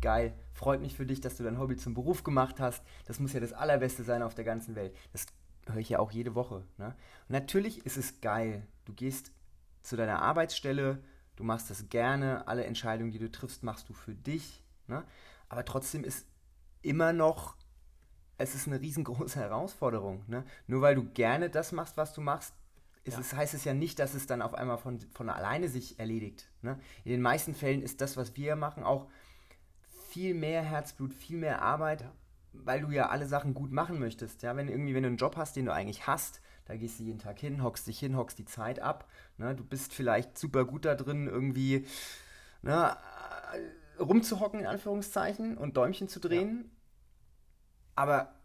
[0.00, 2.82] geil, freut mich für dich, dass du dein Hobby zum Beruf gemacht hast.
[3.06, 4.96] Das muss ja das Allerbeste sein auf der ganzen Welt.
[5.12, 5.26] Das
[5.66, 6.64] höre ich ja auch jede Woche.
[6.78, 6.94] Ne?
[7.28, 8.66] Natürlich ist es geil.
[8.86, 9.32] Du gehst
[9.82, 11.02] zu deiner Arbeitsstelle,
[11.36, 14.62] du machst das gerne, alle Entscheidungen, die du triffst, machst du für dich.
[14.86, 15.04] Ne?
[15.48, 16.26] Aber trotzdem ist
[16.82, 17.56] immer noch,
[18.36, 20.24] es ist eine riesengroße Herausforderung.
[20.26, 20.44] Ne?
[20.66, 22.54] Nur weil du gerne das machst, was du machst,
[23.04, 23.20] ist ja.
[23.20, 26.48] es, heißt es ja nicht, dass es dann auf einmal von, von alleine sich erledigt.
[26.62, 26.78] Ne?
[27.04, 29.08] In den meisten Fällen ist das, was wir machen, auch
[30.10, 32.12] viel mehr Herzblut, viel mehr Arbeit, ja.
[32.52, 34.42] weil du ja alle Sachen gut machen möchtest.
[34.42, 37.04] Ja, wenn irgendwie, wenn du einen Job hast, den du eigentlich hast, da gehst du
[37.04, 39.08] jeden Tag hin, hockst dich hin, hockst die Zeit ab.
[39.38, 39.54] Ne?
[39.54, 41.86] Du bist vielleicht super gut da drin, irgendwie
[42.62, 42.96] ne,
[43.98, 46.64] rumzuhocken, in Anführungszeichen, und Däumchen zu drehen.
[46.64, 46.70] Ja.
[47.96, 48.37] Aber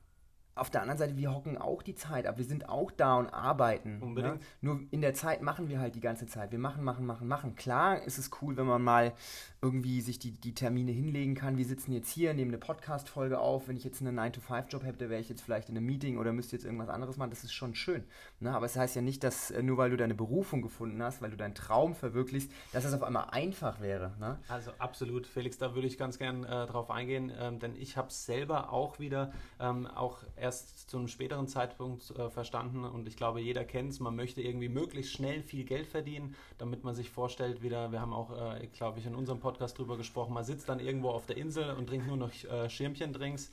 [0.56, 2.38] auf der anderen Seite, wir hocken auch die Zeit ab.
[2.38, 4.00] Wir sind auch da und arbeiten.
[4.00, 4.06] Ne?
[4.06, 4.36] Unbedingt.
[4.36, 4.42] Ne?
[4.62, 6.52] Nur in der Zeit machen wir halt die ganze Zeit.
[6.52, 7.56] Wir machen, machen, machen, machen.
[7.56, 9.14] Klar ist es cool, wenn man mal
[9.62, 11.58] irgendwie sich die, die Termine hinlegen kann.
[11.58, 13.68] Wir sitzen jetzt hier, nehmen eine Podcast-Folge auf.
[13.68, 16.56] Wenn ich jetzt einen 9-to-5-Job hätte, wäre ich jetzt vielleicht in einem Meeting oder müsste
[16.56, 17.30] jetzt irgendwas anderes machen.
[17.30, 18.04] Das ist schon schön.
[18.40, 18.54] Ne?
[18.54, 21.22] Aber es das heißt ja nicht, dass äh, nur weil du deine Berufung gefunden hast,
[21.22, 24.14] weil du deinen Traum verwirklichst, dass es auf einmal einfach wäre.
[24.20, 24.38] Ne?
[24.48, 28.10] Also absolut, Felix, da würde ich ganz gern äh, drauf eingehen, ähm, denn ich habe
[28.10, 33.16] es selber auch wieder ähm, auch erst zu einem späteren Zeitpunkt äh, verstanden und ich
[33.16, 34.02] glaube, jeder kennt es.
[34.02, 38.14] Man möchte irgendwie möglichst schnell viel Geld verdienen, damit man sich vorstellt, wieder, wir haben
[38.14, 41.38] auch, äh, glaube ich, in unserem Podcast drüber gesprochen, man sitzt dann irgendwo auf der
[41.38, 43.52] Insel und trinkt nur noch äh, Schirmchendrinks.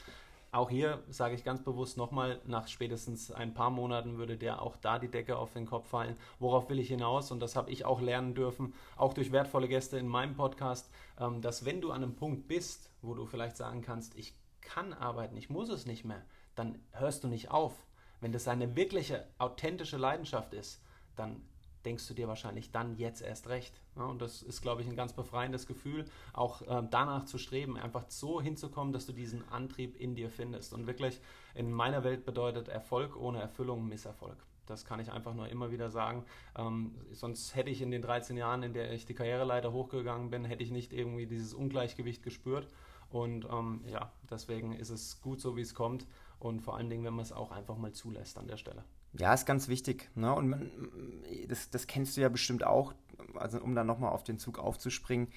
[0.52, 4.76] Auch hier sage ich ganz bewusst nochmal, nach spätestens ein paar Monaten würde der auch
[4.76, 6.16] da die Decke auf den Kopf fallen.
[6.40, 7.30] Worauf will ich hinaus?
[7.30, 11.40] Und das habe ich auch lernen dürfen, auch durch wertvolle Gäste in meinem Podcast, ähm,
[11.40, 15.36] dass wenn du an einem Punkt bist, wo du vielleicht sagen kannst, ich kann arbeiten,
[15.36, 16.22] ich muss es nicht mehr,
[16.54, 17.86] dann hörst du nicht auf.
[18.20, 20.82] Wenn das eine wirkliche, authentische Leidenschaft ist,
[21.16, 21.42] dann
[21.84, 23.80] denkst du dir wahrscheinlich dann jetzt erst recht.
[23.94, 28.04] Und das ist, glaube ich, ein ganz befreiendes Gefühl, auch äh, danach zu streben, einfach
[28.08, 30.74] so hinzukommen, dass du diesen Antrieb in dir findest.
[30.74, 31.20] Und wirklich
[31.54, 34.36] in meiner Welt bedeutet Erfolg ohne Erfüllung Misserfolg.
[34.66, 36.24] Das kann ich einfach nur immer wieder sagen.
[36.56, 40.44] Ähm, sonst hätte ich in den 13 Jahren, in der ich die Karriereleiter hochgegangen bin,
[40.44, 42.68] hätte ich nicht irgendwie dieses Ungleichgewicht gespürt.
[43.10, 46.06] Und ähm, ja, deswegen ist es gut so, wie es kommt.
[46.40, 48.84] Und vor allen Dingen, wenn man es auch einfach mal zulässt an der Stelle.
[49.12, 50.10] Ja, ist ganz wichtig.
[50.14, 50.34] Ne?
[50.34, 50.70] Und man,
[51.48, 52.94] das, das kennst du ja bestimmt auch,
[53.34, 55.28] also um dann nochmal auf den Zug aufzuspringen.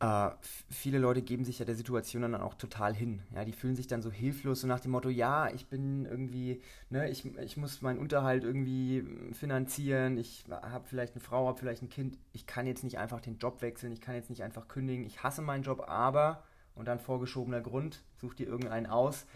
[0.00, 0.30] Äh,
[0.70, 3.22] viele Leute geben sich ja der Situation dann auch total hin.
[3.34, 6.62] Ja, die fühlen sich dann so hilflos, so nach dem Motto, ja, ich bin irgendwie,
[6.88, 11.82] ne, ich, ich muss meinen Unterhalt irgendwie finanzieren, ich habe vielleicht eine Frau, habe vielleicht
[11.82, 14.68] ein Kind, ich kann jetzt nicht einfach den Job wechseln, ich kann jetzt nicht einfach
[14.68, 19.26] kündigen, ich hasse meinen Job, aber, und dann vorgeschobener Grund, such dir irgendeinen aus.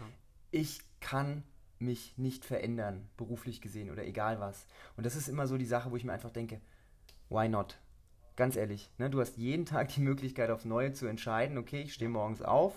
[0.55, 1.43] Ich kann
[1.79, 4.67] mich nicht verändern, beruflich gesehen oder egal was.
[4.95, 6.61] Und das ist immer so die Sache, wo ich mir einfach denke,
[7.29, 7.77] why not?
[8.37, 9.09] Ganz ehrlich, ne?
[9.09, 12.73] du hast jeden Tag die Möglichkeit aufs Neue zu entscheiden, okay, ich stehe morgens auf,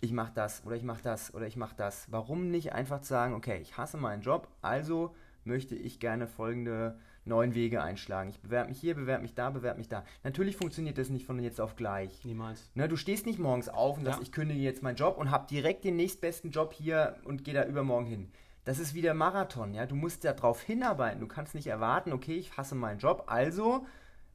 [0.00, 2.10] ich mache das oder ich mache das oder ich mache das.
[2.10, 7.54] Warum nicht einfach sagen, okay, ich hasse meinen Job, also möchte ich gerne folgende neuen
[7.54, 8.30] Wege einschlagen.
[8.30, 10.04] Ich bewerbe mich hier, bewerbe mich da, bewerbe mich da.
[10.24, 12.24] Natürlich funktioniert das nicht von jetzt auf gleich.
[12.24, 12.70] Niemals.
[12.74, 14.12] Ne, du stehst nicht morgens auf und ja.
[14.12, 17.54] sagst, ich kündige jetzt meinen Job und habe direkt den nächstbesten Job hier und gehe
[17.54, 18.32] da übermorgen hin.
[18.64, 19.86] Das ist wieder Marathon, ja.
[19.86, 21.20] Du musst ja darauf hinarbeiten.
[21.20, 23.86] Du kannst nicht erwarten, okay, ich hasse meinen Job, also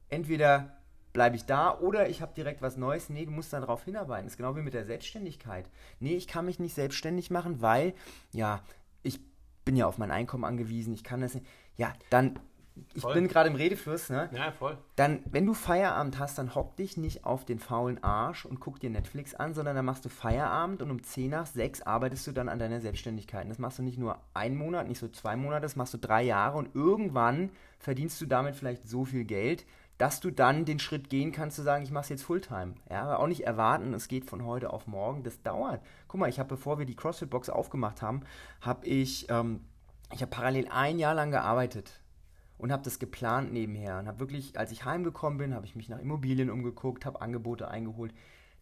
[0.08, 0.78] entweder
[1.12, 3.08] bleibe ich da oder ich habe direkt was Neues.
[3.08, 4.26] Nee, du musst da drauf hinarbeiten.
[4.26, 5.68] Das ist genau wie mit der Selbstständigkeit.
[6.00, 7.94] Nee, ich kann mich nicht selbstständig machen, weil,
[8.32, 8.62] ja,
[9.02, 9.20] ich
[9.64, 11.46] bin ja auf mein Einkommen angewiesen, ich kann das nicht.
[11.76, 12.38] Ja, dann
[12.94, 13.14] ich voll.
[13.14, 14.28] bin gerade im Redefluss, ne?
[14.32, 14.78] Ja, voll.
[14.96, 18.80] Dann, wenn du Feierabend hast, dann hock dich nicht auf den faulen Arsch und guck
[18.80, 22.32] dir Netflix an, sondern dann machst du Feierabend und um 10 nach 6 arbeitest du
[22.32, 23.44] dann an deiner Selbstständigkeit.
[23.44, 25.98] Und das machst du nicht nur einen Monat, nicht so zwei Monate, das machst du
[25.98, 29.64] drei Jahre und irgendwann verdienst du damit vielleicht so viel Geld,
[29.98, 32.74] dass du dann den Schritt gehen kannst zu sagen, ich mache es jetzt Fulltime.
[32.88, 35.24] Ja, aber auch nicht erwarten, es geht von heute auf morgen.
[35.24, 35.82] Das dauert.
[36.06, 38.22] Guck mal, ich habe, bevor wir die CrossFit-Box aufgemacht haben,
[38.60, 39.60] habe ich, ähm,
[40.14, 42.00] ich habe parallel ein Jahr lang gearbeitet
[42.58, 45.88] und habe das geplant nebenher und habe wirklich, als ich heimgekommen bin, habe ich mich
[45.88, 48.12] nach Immobilien umgeguckt, habe Angebote eingeholt.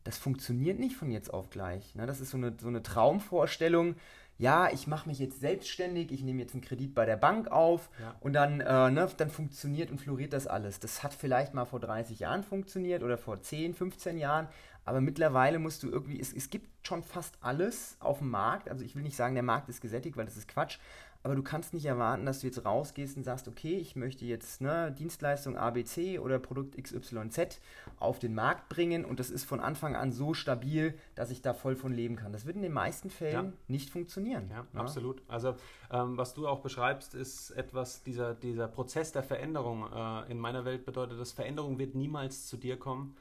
[0.04, 1.94] Das funktioniert nicht von jetzt auf gleich.
[1.94, 2.06] Ne?
[2.06, 3.96] Das ist so eine, so eine Traumvorstellung.
[4.38, 7.88] Ja, ich mache mich jetzt selbstständig, ich nehme jetzt einen Kredit bei der Bank auf
[7.98, 8.14] ja.
[8.20, 10.78] und dann, äh, ne, dann funktioniert und floriert das alles.
[10.78, 14.48] Das hat vielleicht mal vor 30 Jahren funktioniert oder vor 10, 15 Jahren,
[14.84, 18.68] Aber mittlerweile musst du irgendwie, es, es gibt schon fast alles auf dem Markt.
[18.68, 20.78] Also ich will nicht sagen, der Markt ist gesättigt, weil das ist Quatsch
[21.22, 24.60] aber du kannst nicht erwarten, dass du jetzt rausgehst und sagst, okay, ich möchte jetzt
[24.60, 27.60] ne, Dienstleistung ABC oder Produkt XYZ
[27.98, 31.54] auf den Markt bringen und das ist von Anfang an so stabil, dass ich da
[31.54, 32.32] voll von leben kann.
[32.32, 33.52] Das wird in den meisten Fällen ja.
[33.68, 34.48] nicht funktionieren.
[34.50, 35.22] Ja, ja, absolut.
[35.28, 35.56] Also
[35.90, 39.86] ähm, was du auch beschreibst, ist etwas, dieser, dieser Prozess der Veränderung.
[39.92, 43.16] Äh, in meiner Welt bedeutet das, Veränderung wird niemals zu dir kommen.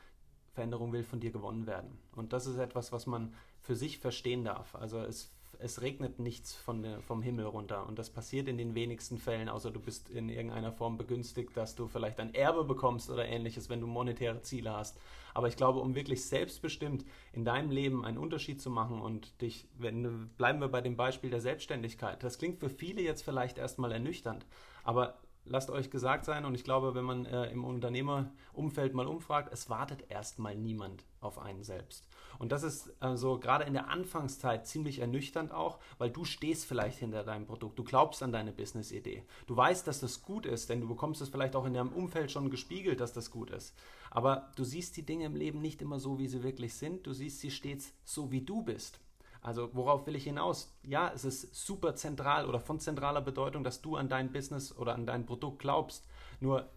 [0.53, 1.97] Veränderung will von dir gewonnen werden.
[2.15, 4.73] Und das ist etwas, was man für sich verstehen darf.
[4.75, 7.87] Also es es regnet nichts von vom Himmel runter.
[7.87, 11.75] Und das passiert in den wenigsten Fällen, außer du bist in irgendeiner Form begünstigt, dass
[11.75, 14.97] du vielleicht ein Erbe bekommst oder ähnliches, wenn du monetäre Ziele hast.
[15.33, 19.67] Aber ich glaube, um wirklich selbstbestimmt in deinem Leben einen Unterschied zu machen und dich,
[19.77, 22.23] wenn bleiben wir bei dem Beispiel der Selbstständigkeit.
[22.23, 24.45] Das klingt für viele jetzt vielleicht erstmal ernüchternd,
[24.83, 29.51] aber lasst euch gesagt sein, und ich glaube, wenn man äh, im Unternehmerumfeld mal umfragt,
[29.53, 32.07] es wartet erstmal niemand auf einen selbst.
[32.39, 36.65] Und das ist äh, so gerade in der Anfangszeit ziemlich ernüchternd auch, weil du stehst
[36.65, 39.23] vielleicht hinter deinem Produkt, du glaubst an deine Business-Idee.
[39.47, 42.31] Du weißt, dass das gut ist, denn du bekommst es vielleicht auch in deinem Umfeld
[42.31, 43.75] schon gespiegelt, dass das gut ist.
[44.11, 47.13] Aber du siehst die Dinge im Leben nicht immer so, wie sie wirklich sind, du
[47.13, 48.99] siehst sie stets so, wie du bist.
[49.41, 50.75] Also worauf will ich hinaus?
[50.81, 54.95] Ja, es ist super zentral oder von zentraler Bedeutung, dass du an dein Business oder
[54.95, 56.07] an dein Produkt glaubst.
[56.39, 56.67] Nur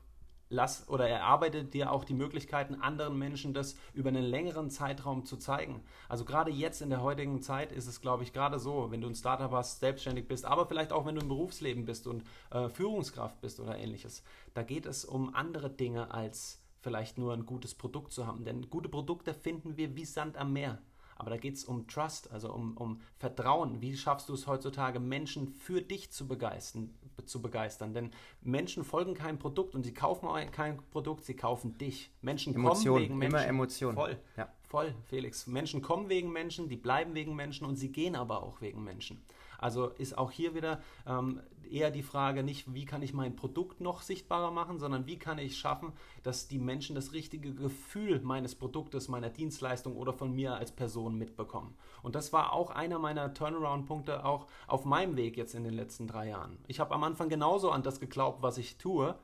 [0.50, 5.36] lass oder erarbeite dir auch die Möglichkeiten, anderen Menschen das über einen längeren Zeitraum zu
[5.36, 5.82] zeigen.
[6.08, 9.08] Also gerade jetzt in der heutigen Zeit ist es, glaube ich, gerade so, wenn du
[9.08, 12.68] ein Startup hast, selbstständig bist, aber vielleicht auch wenn du im Berufsleben bist und äh,
[12.68, 14.22] Führungskraft bist oder ähnliches.
[14.54, 18.44] Da geht es um andere Dinge als vielleicht nur ein gutes Produkt zu haben.
[18.44, 20.78] Denn gute Produkte finden wir wie Sand am Meer.
[21.18, 23.80] Aber da geht es um Trust, also um, um Vertrauen.
[23.80, 26.94] Wie schaffst du es heutzutage, Menschen für dich zu begeistern,
[27.26, 27.92] zu begeistern?
[27.92, 32.12] Denn Menschen folgen keinem Produkt und sie kaufen kein Produkt, sie kaufen dich.
[32.22, 33.36] Menschen Emotion, kommen wegen Menschen.
[33.36, 33.96] Immer Emotionen.
[33.96, 34.18] Voll.
[34.36, 34.48] Ja.
[34.68, 35.46] Voll, Felix.
[35.46, 39.20] Menschen kommen wegen Menschen, die bleiben wegen Menschen und sie gehen aber auch wegen Menschen.
[39.58, 41.40] Also ist auch hier wieder ähm,
[41.70, 45.38] eher die Frage nicht, wie kann ich mein Produkt noch sichtbarer machen, sondern wie kann
[45.38, 45.92] ich schaffen,
[46.22, 51.16] dass die Menschen das richtige Gefühl meines Produktes, meiner Dienstleistung oder von mir als Person
[51.16, 51.76] mitbekommen.
[52.02, 56.06] Und das war auch einer meiner Turnaround-Punkte auch auf meinem Weg jetzt in den letzten
[56.06, 56.58] drei Jahren.
[56.66, 59.14] Ich habe am Anfang genauso an das geglaubt, was ich tue,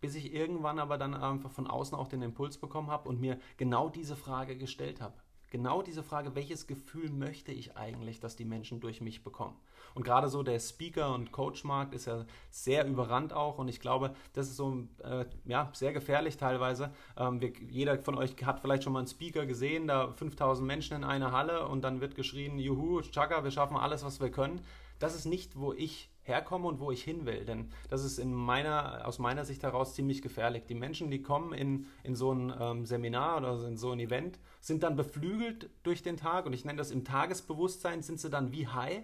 [0.00, 3.38] bis ich irgendwann aber dann einfach von außen auch den Impuls bekommen habe und mir
[3.56, 5.14] genau diese Frage gestellt habe.
[5.50, 9.56] Genau diese Frage, welches Gefühl möchte ich eigentlich, dass die Menschen durch mich bekommen?
[9.98, 13.58] Und gerade so der Speaker- und Coach-Markt ist ja sehr überrannt auch.
[13.58, 16.92] Und ich glaube, das ist so äh, ja, sehr gefährlich teilweise.
[17.16, 20.96] Ähm, wir, jeder von euch hat vielleicht schon mal einen Speaker gesehen, da 5000 Menschen
[20.98, 24.60] in einer Halle und dann wird geschrien, juhu, Chaka, wir schaffen alles, was wir können.
[25.00, 27.44] Das ist nicht, wo ich herkomme und wo ich hin will.
[27.44, 30.66] Denn das ist in meiner, aus meiner Sicht heraus ziemlich gefährlich.
[30.66, 34.38] Die Menschen, die kommen in, in so ein ähm, Seminar oder in so ein Event,
[34.60, 38.52] sind dann beflügelt durch den Tag und ich nenne das im Tagesbewusstsein, sind sie dann
[38.52, 39.02] wie high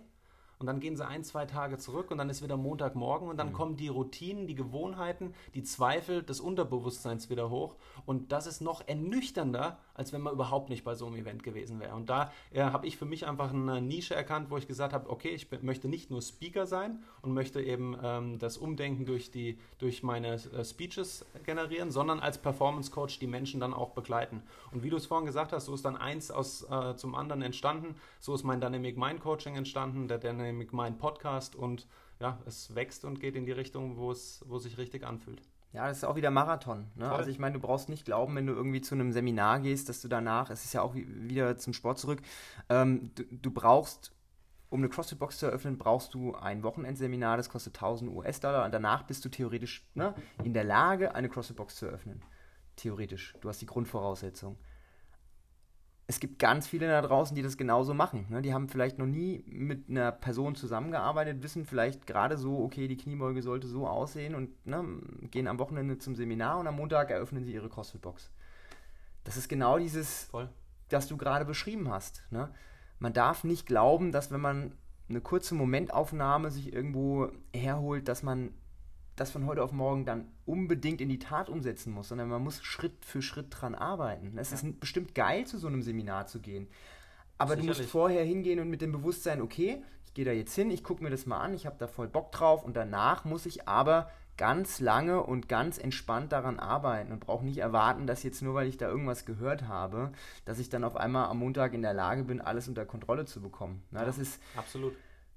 [0.64, 3.48] und dann gehen sie ein, zwei Tage zurück und dann ist wieder Montagmorgen und dann
[3.48, 3.52] mhm.
[3.52, 8.88] kommen die Routinen, die Gewohnheiten, die Zweifel des Unterbewusstseins wieder hoch und das ist noch
[8.88, 11.94] ernüchternder, als wenn man überhaupt nicht bei so einem Event gewesen wäre.
[11.94, 15.10] Und da äh, habe ich für mich einfach eine Nische erkannt, wo ich gesagt habe,
[15.10, 19.58] okay, ich möchte nicht nur Speaker sein und möchte eben ähm, das Umdenken durch, die,
[19.78, 24.42] durch meine äh, Speeches generieren, sondern als Performance Coach die Menschen dann auch begleiten.
[24.72, 27.42] Und wie du es vorhin gesagt hast, so ist dann eins aus, äh, zum anderen
[27.42, 27.96] entstanden.
[28.18, 31.86] So ist mein Dynamic Mind Coaching entstanden, der Dynamic Mind Podcast und
[32.20, 35.42] ja, es wächst und geht in die Richtung, wo es, wo es sich richtig anfühlt.
[35.72, 36.86] Ja, das ist auch wieder Marathon.
[36.94, 37.10] Ne?
[37.10, 40.00] Also ich meine, du brauchst nicht glauben, wenn du irgendwie zu einem Seminar gehst, dass
[40.00, 42.22] du danach, es ist ja auch wieder zum Sport zurück,
[42.68, 44.12] ähm, du, du, brauchst,
[44.70, 49.02] um eine CrossFit-Box zu eröffnen, brauchst du ein Wochenendseminar, das kostet 1000 US-Dollar und danach
[49.02, 50.14] bist du theoretisch ne,
[50.44, 52.22] in der Lage, eine CrossFit-Box zu eröffnen.
[52.76, 53.34] Theoretisch.
[53.40, 54.56] Du hast die Grundvoraussetzung
[56.06, 58.26] es gibt ganz viele da draußen, die das genauso machen.
[58.28, 58.42] Ne?
[58.42, 62.96] Die haben vielleicht noch nie mit einer Person zusammengearbeitet, wissen vielleicht gerade so, okay, die
[62.96, 64.84] Kniebeuge sollte so aussehen und ne,
[65.30, 68.30] gehen am Wochenende zum Seminar und am Montag eröffnen sie ihre CrossFit-Box.
[69.24, 70.50] Das ist genau dieses, Voll.
[70.90, 72.22] das du gerade beschrieben hast.
[72.30, 72.50] Ne?
[72.98, 74.72] Man darf nicht glauben, dass wenn man
[75.08, 78.52] eine kurze Momentaufnahme sich irgendwo herholt, dass man
[79.16, 82.62] das von heute auf morgen dann unbedingt in die Tat umsetzen muss, sondern man muss
[82.62, 84.36] Schritt für Schritt dran arbeiten.
[84.38, 84.56] Es ja.
[84.56, 86.68] ist bestimmt geil, zu so einem Seminar zu gehen.
[87.38, 87.76] Aber Sicherlich.
[87.76, 90.84] du musst vorher hingehen und mit dem Bewusstsein, okay, ich gehe da jetzt hin, ich
[90.84, 93.68] gucke mir das mal an, ich habe da voll Bock drauf und danach muss ich
[93.68, 98.54] aber ganz lange und ganz entspannt daran arbeiten und brauche nicht erwarten, dass jetzt nur
[98.54, 100.10] weil ich da irgendwas gehört habe,
[100.44, 103.40] dass ich dann auf einmal am Montag in der Lage bin, alles unter Kontrolle zu
[103.40, 103.84] bekommen.
[103.90, 104.94] Na, ja, das ist absolut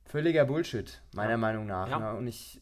[0.08, 1.38] Völliger Bullshit, meiner Ja.
[1.38, 1.90] Meinung nach.
[1.90, 2.00] Ja.
[2.14, 2.18] Ne?
[2.18, 2.62] Und ich,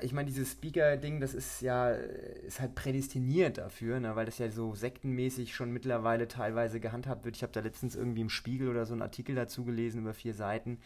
[0.00, 4.14] ich meine, dieses Speaker-Ding, das ist ja, ist halt prädestiniert dafür, ne?
[4.14, 7.36] weil das ja so sektenmäßig schon mittlerweile teilweise gehandhabt wird.
[7.36, 10.34] Ich habe da letztens irgendwie im Spiegel oder so einen Artikel dazu gelesen über vier
[10.34, 10.78] Seiten.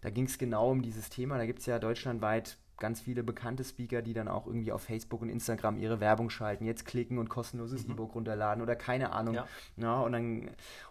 [0.00, 1.38] Da ging es genau um dieses Thema.
[1.38, 5.22] Da gibt es ja deutschlandweit ganz viele bekannte Speaker, die dann auch irgendwie auf Facebook
[5.22, 7.92] und Instagram ihre Werbung schalten, jetzt klicken und kostenloses Mhm.
[7.92, 9.34] E-Book runterladen oder keine Ahnung.
[9.36, 9.46] Ja.
[9.78, 10.50] Ja, und dann,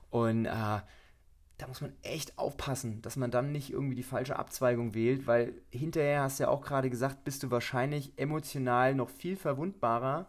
[0.10, 0.80] und äh,
[1.58, 5.54] da muss man echt aufpassen, dass man dann nicht irgendwie die falsche Abzweigung wählt, weil
[5.72, 10.28] hinterher hast du ja auch gerade gesagt, bist du wahrscheinlich emotional noch viel verwundbarer,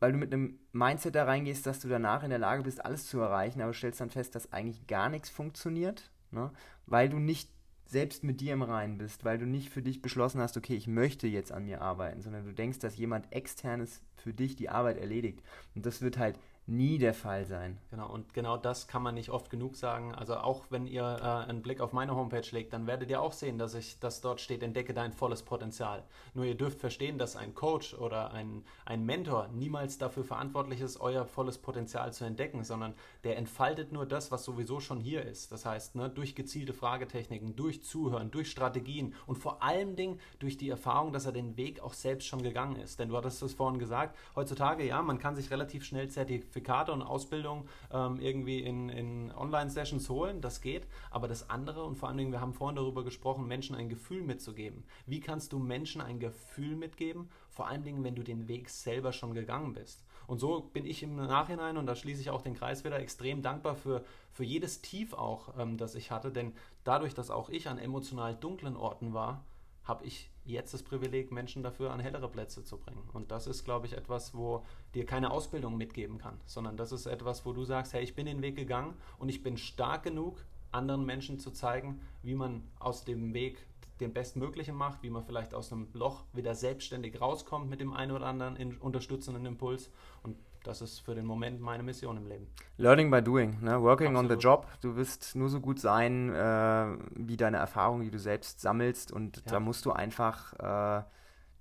[0.00, 3.06] weil du mit einem Mindset da reingehst, dass du danach in der Lage bist, alles
[3.06, 6.50] zu erreichen, aber stellst dann fest, dass eigentlich gar nichts funktioniert, ne?
[6.86, 7.50] weil du nicht
[7.84, 10.88] selbst mit dir im Reinen bist, weil du nicht für dich beschlossen hast, okay, ich
[10.88, 14.98] möchte jetzt an mir arbeiten, sondern du denkst, dass jemand externes für dich die Arbeit
[14.98, 15.40] erledigt.
[15.74, 17.78] Und das wird halt nie der Fall sein.
[17.90, 20.14] Genau, und genau das kann man nicht oft genug sagen.
[20.14, 23.32] Also auch wenn ihr äh, einen Blick auf meine Homepage legt, dann werdet ihr auch
[23.32, 26.02] sehen, dass ich, dass dort steht, entdecke dein volles Potenzial.
[26.34, 31.00] Nur ihr dürft verstehen, dass ein Coach oder ein, ein Mentor niemals dafür verantwortlich ist,
[31.00, 35.52] euer volles Potenzial zu entdecken, sondern der entfaltet nur das, was sowieso schon hier ist.
[35.52, 40.56] Das heißt, ne, durch gezielte Fragetechniken, durch Zuhören, durch Strategien und vor allen Dingen durch
[40.56, 42.98] die Erfahrung, dass er den Weg auch selbst schon gegangen ist.
[42.98, 46.08] Denn du hattest es vorhin gesagt, heutzutage, ja, man kann sich relativ schnell
[46.56, 50.86] Zertifikate und Ausbildung ähm, irgendwie in, in Online-Sessions holen, das geht.
[51.10, 54.22] Aber das andere und vor allen Dingen, wir haben vorhin darüber gesprochen, Menschen ein Gefühl
[54.22, 54.84] mitzugeben.
[55.06, 57.28] Wie kannst du Menschen ein Gefühl mitgeben?
[57.50, 60.04] Vor allen Dingen, wenn du den Weg selber schon gegangen bist.
[60.26, 63.42] Und so bin ich im Nachhinein, und da schließe ich auch den Kreis wieder, extrem
[63.42, 66.32] dankbar für, für jedes Tief auch, ähm, das ich hatte.
[66.32, 66.52] Denn
[66.84, 69.44] dadurch, dass auch ich an emotional dunklen Orten war,
[69.86, 73.08] habe ich jetzt das Privileg, Menschen dafür an hellere Plätze zu bringen.
[73.12, 77.06] Und das ist, glaube ich, etwas, wo dir keine Ausbildung mitgeben kann, sondern das ist
[77.06, 80.44] etwas, wo du sagst, hey, ich bin den Weg gegangen und ich bin stark genug,
[80.72, 83.66] anderen Menschen zu zeigen, wie man aus dem Weg
[84.00, 88.12] den Bestmöglichen macht, wie man vielleicht aus einem Loch wieder selbstständig rauskommt mit dem einen
[88.12, 89.90] oder anderen unterstützenden Impuls.
[90.22, 90.36] Und
[90.66, 92.46] das ist für den Moment meine Mission im Leben.
[92.76, 93.80] Learning by doing, ne?
[93.80, 94.42] working on the Absolut.
[94.42, 94.66] job.
[94.80, 99.12] Du wirst nur so gut sein, äh, wie deine Erfahrungen, die du selbst sammelst.
[99.12, 99.42] Und Ja.
[99.52, 101.04] da musst du einfach äh,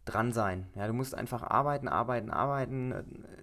[0.05, 0.67] dran sein.
[0.75, 2.93] Ja, du musst einfach arbeiten, arbeiten, arbeiten.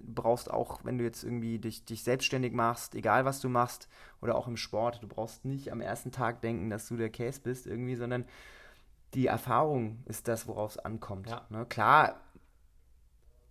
[0.01, 3.89] Du brauchst auch, wenn du jetzt irgendwie dich, dich selbstständig machst, egal was du machst,
[4.21, 7.41] oder auch im Sport, du brauchst nicht am ersten Tag denken, dass du der Case
[7.43, 8.25] bist irgendwie, sondern
[9.15, 11.29] die Erfahrung ist das, worauf es ankommt.
[11.29, 11.43] Ja.
[11.51, 11.67] Ne?
[11.69, 12.21] Klar,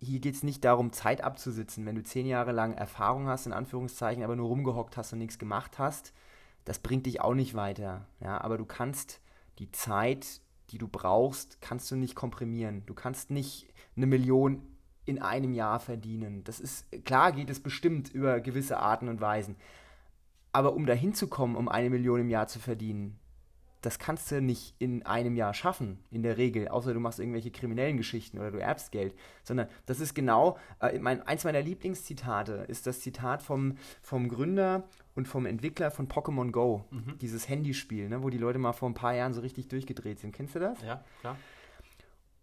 [0.02, 1.86] hier geht es nicht darum, Zeit abzusitzen.
[1.86, 5.38] Wenn du zehn Jahre lang Erfahrung hast, in Anführungszeichen, aber nur rumgehockt hast und nichts
[5.38, 6.12] gemacht hast,
[6.64, 8.06] das bringt dich auch nicht weiter.
[8.20, 9.20] Ja, aber du kannst
[9.60, 12.82] die Zeit, die du brauchst, kannst du nicht komprimieren.
[12.86, 14.62] Du kannst nicht eine Million
[15.04, 16.42] in einem Jahr verdienen.
[16.44, 19.56] Das ist, klar geht es bestimmt über gewisse Arten und Weisen.
[20.50, 23.18] Aber um dahin zu kommen, um eine Million im Jahr zu verdienen,
[23.82, 27.50] das kannst du nicht in einem Jahr schaffen, in der Regel, außer du machst irgendwelche
[27.50, 32.64] kriminellen Geschichten oder du erbst Geld, sondern das ist genau, äh, mein, eins meiner Lieblingszitate
[32.68, 37.18] ist das Zitat vom, vom Gründer und vom Entwickler von Pokémon Go, Mhm.
[37.20, 40.32] dieses Handyspiel, ne, wo die Leute mal vor ein paar Jahren so richtig durchgedreht sind.
[40.34, 40.80] Kennst du das?
[40.82, 41.36] Ja, klar.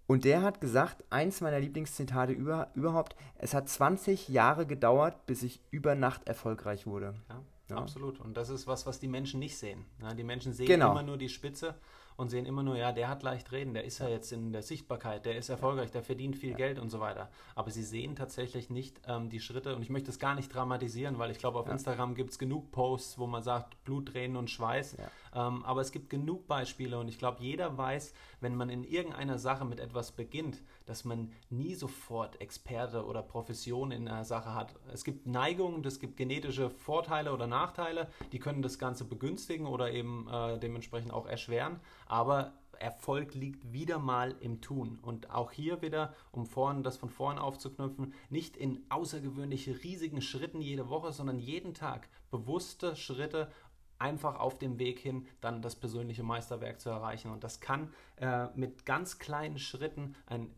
[0.08, 5.44] Und der hat gesagt, eins meiner Lieblingszitate über, überhaupt, es hat 20 Jahre gedauert, bis
[5.44, 7.14] ich über Nacht erfolgreich wurde.
[7.30, 7.78] Ja, Ja.
[7.78, 8.20] absolut.
[8.20, 9.86] Und das ist was, was die Menschen nicht sehen.
[10.02, 10.92] Ja, die Menschen sehen Genau.
[10.92, 11.76] immer nur die Spitze
[12.18, 14.62] und sehen immer nur, ja, der hat leicht reden, der ist ja jetzt in der
[14.62, 17.30] Sichtbarkeit, der ist erfolgreich, der verdient viel Geld und so weiter.
[17.56, 21.18] Aber sie sehen tatsächlich nicht ähm, die Schritte und ich möchte es gar nicht dramatisieren,
[21.18, 21.72] weil ich glaube, auf Ja.
[21.72, 24.98] Instagram gibt es genug Posts, wo man sagt, Blut, Tränen und Schweiß.
[25.34, 29.38] Ähm, aber es gibt genug Beispiele und ich glaube, jeder weiß, wenn man in irgendeiner
[29.40, 34.74] Sache mit etwas beginnt, dass man nie sofort Experte oder Profession in einer Sache hat.
[34.92, 39.92] Es gibt Neigungen, es gibt genetische Vorteile oder Nachteile, die können das Ganze begünstigen oder
[39.92, 41.80] eben äh, dementsprechend auch erschweren.
[42.08, 45.00] Aber Erfolg liegt wieder mal im Tun.
[45.02, 50.62] Und auch hier wieder, um vorhin das von vorhin aufzuknüpfen, nicht in außergewöhnliche riesigen Schritten
[50.62, 53.52] jede Woche, sondern jeden Tag bewusste Schritte
[54.00, 57.32] einfach auf dem Weg hin, dann das persönliche Meisterwerk zu erreichen.
[57.32, 60.50] Und das kann äh, mit ganz kleinen Schritten ein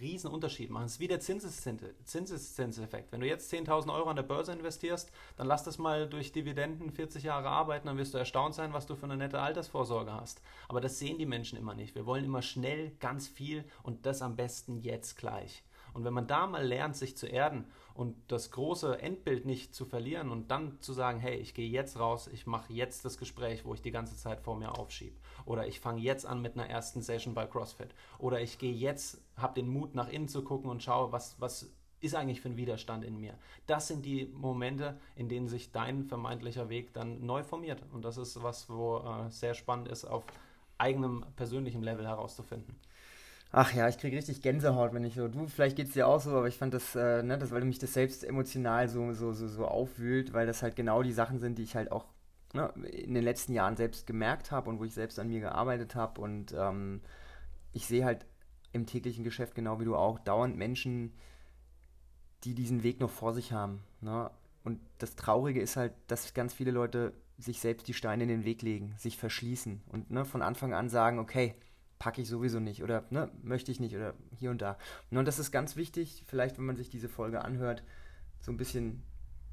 [0.00, 0.86] riesen Unterschied machen.
[0.86, 3.12] Es ist wie der Zinseszins- Zinseszinseffekt.
[3.12, 6.90] Wenn du jetzt 10.000 Euro an der Börse investierst, dann lass das mal durch Dividenden
[6.90, 10.40] 40 Jahre arbeiten, dann wirst du erstaunt sein, was du für eine nette Altersvorsorge hast.
[10.68, 11.94] Aber das sehen die Menschen immer nicht.
[11.94, 15.62] Wir wollen immer schnell, ganz viel und das am besten jetzt gleich.
[15.94, 19.84] Und wenn man da mal lernt, sich zu erden und das große Endbild nicht zu
[19.84, 23.64] verlieren und dann zu sagen, hey, ich gehe jetzt raus, ich mache jetzt das Gespräch,
[23.64, 25.16] wo ich die ganze Zeit vor mir aufschiebe.
[25.46, 27.94] Oder ich fange jetzt an mit einer ersten Session bei CrossFit.
[28.18, 31.70] Oder ich gehe jetzt, habe den Mut nach innen zu gucken und schaue, was, was
[32.00, 33.34] ist eigentlich für ein Widerstand in mir.
[33.66, 37.82] Das sind die Momente, in denen sich dein vermeintlicher Weg dann neu formiert.
[37.92, 40.24] Und das ist was, wo äh, sehr spannend ist, auf
[40.76, 42.78] eigenem persönlichen Level herauszufinden.
[43.56, 45.28] Ach ja, ich kriege richtig Gänsehaut, wenn ich so.
[45.28, 47.64] Du, vielleicht geht es dir auch so, aber ich fand das, äh, ne, das, weil
[47.64, 51.38] mich das selbst emotional so, so, so, so aufwühlt, weil das halt genau die Sachen
[51.38, 52.06] sind, die ich halt auch
[52.52, 55.94] ne, in den letzten Jahren selbst gemerkt habe und wo ich selbst an mir gearbeitet
[55.94, 56.20] habe.
[56.20, 57.00] Und ähm,
[57.72, 58.26] ich sehe halt
[58.72, 61.12] im täglichen Geschäft, genau wie du auch, dauernd Menschen,
[62.42, 63.84] die diesen Weg noch vor sich haben.
[64.00, 64.32] Ne?
[64.64, 68.44] Und das Traurige ist halt, dass ganz viele Leute sich selbst die Steine in den
[68.44, 71.54] Weg legen, sich verschließen und ne, von Anfang an sagen, okay,
[71.98, 74.76] packe ich sowieso nicht oder ne, möchte ich nicht oder hier und da.
[75.10, 77.82] Und das ist ganz wichtig, vielleicht wenn man sich diese Folge anhört,
[78.40, 79.02] so ein bisschen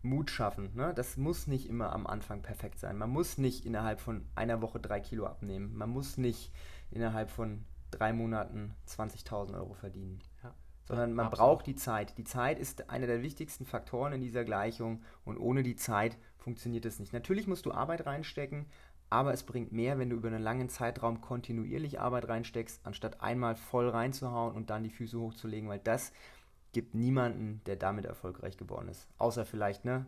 [0.04, 0.72] Mut schaffen.
[0.76, 0.94] Ne?
[0.96, 2.98] Das muss nicht immer am Anfang perfekt sein.
[2.98, 5.76] Man muss nicht innerhalb von einer Woche drei Kilo abnehmen.
[5.76, 6.52] Man muss nicht
[6.90, 10.20] innerhalb von drei Monaten 20.000 Euro verdienen.
[10.44, 10.54] Ja,
[10.86, 11.40] sondern man absolut.
[11.40, 12.18] braucht die Zeit.
[12.18, 16.86] Die Zeit ist einer der wichtigsten Faktoren in dieser Gleichung und ohne die Zeit funktioniert
[16.86, 17.14] es nicht.
[17.14, 18.66] Natürlich musst du Arbeit reinstecken,
[19.12, 23.56] aber es bringt mehr, wenn du über einen langen Zeitraum kontinuierlich Arbeit reinsteckst, anstatt einmal
[23.56, 26.14] voll reinzuhauen und dann die Füße hochzulegen, weil das
[26.72, 29.10] gibt niemanden, der damit erfolgreich geworden ist.
[29.18, 30.06] Außer vielleicht ne,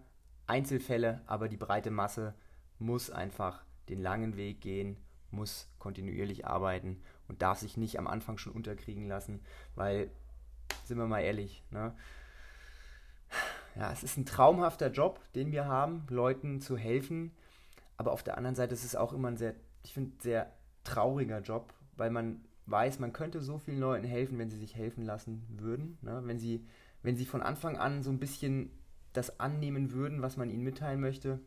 [0.48, 2.34] Einzelfälle, aber die breite Masse
[2.80, 4.96] muss einfach den langen Weg gehen,
[5.32, 9.42] muss kontinuierlich arbeiten und darf sich nicht am Anfang schon unterkriegen lassen,
[9.76, 10.10] weil,
[10.86, 11.94] sind wir mal ehrlich, ne,
[13.76, 17.34] ja, es ist ein traumhafter Job, den wir haben, Leuten zu helfen,
[17.98, 20.52] aber auf der anderen Seite ist es auch immer ein sehr, ich finde, sehr
[20.84, 25.04] trauriger Job, weil man weiß, man könnte so vielen Leuten helfen, wenn sie sich helfen
[25.04, 25.98] lassen würden.
[26.02, 26.22] Ne?
[26.26, 26.66] Wenn, sie,
[27.02, 28.72] wenn sie von Anfang an so ein bisschen
[29.12, 31.40] das annehmen würden, was man ihnen mitteilen möchte.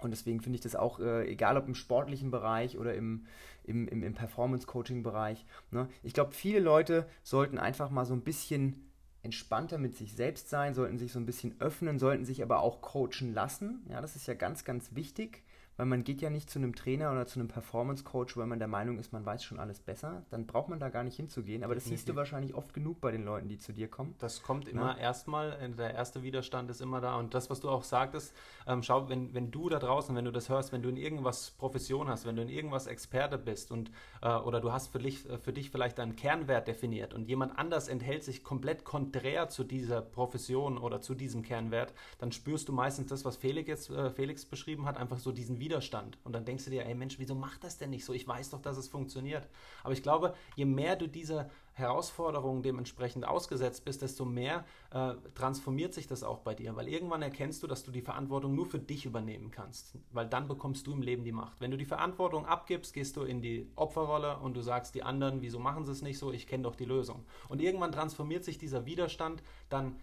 [0.00, 3.26] Und deswegen finde ich das auch, äh, egal ob im sportlichen Bereich oder im,
[3.64, 5.44] im, im, im Performance-Coaching-Bereich.
[5.70, 5.88] Ne?
[6.02, 8.86] Ich glaube, viele Leute sollten einfach mal so ein bisschen
[9.22, 12.80] entspannter mit sich selbst sein, sollten sich so ein bisschen öffnen, sollten sich aber auch
[12.80, 13.84] coachen lassen.
[13.90, 15.42] Ja, das ist ja ganz, ganz wichtig
[15.80, 18.68] weil man geht ja nicht zu einem Trainer oder zu einem Performance-Coach, weil man der
[18.68, 20.26] Meinung ist, man weiß schon alles besser.
[20.28, 21.64] Dann braucht man da gar nicht hinzugehen.
[21.64, 24.14] Aber das siehst du wahrscheinlich oft genug bei den Leuten, die zu dir kommen.
[24.18, 27.16] Das kommt immer erstmal, äh, der erste Widerstand ist immer da.
[27.16, 28.34] Und das, was du auch sagtest,
[28.66, 31.52] ähm, schau, wenn, wenn du da draußen, wenn du das hörst, wenn du in irgendwas
[31.52, 35.26] Profession hast, wenn du in irgendwas Experte bist und äh, oder du hast für dich,
[35.30, 39.64] äh, für dich vielleicht einen Kernwert definiert und jemand anders enthält sich komplett konträr zu
[39.64, 44.10] dieser Profession oder zu diesem Kernwert, dann spürst du meistens das, was Felix jetzt äh,
[44.10, 46.18] Felix beschrieben hat, einfach so diesen Widerstand Widerstand.
[46.24, 48.12] Und dann denkst du dir, ey Mensch, wieso macht das denn nicht so?
[48.12, 49.48] Ich weiß doch, dass es funktioniert.
[49.84, 55.94] Aber ich glaube, je mehr du dieser Herausforderungen dementsprechend ausgesetzt bist, desto mehr äh, transformiert
[55.94, 56.74] sich das auch bei dir.
[56.74, 59.94] Weil irgendwann erkennst du, dass du die Verantwortung nur für dich übernehmen kannst.
[60.10, 61.60] Weil dann bekommst du im Leben die Macht.
[61.60, 65.40] Wenn du die Verantwortung abgibst, gehst du in die Opferrolle und du sagst die anderen,
[65.40, 66.32] wieso machen sie es nicht so?
[66.32, 67.24] Ich kenne doch die Lösung.
[67.48, 69.96] Und irgendwann transformiert sich dieser Widerstand dann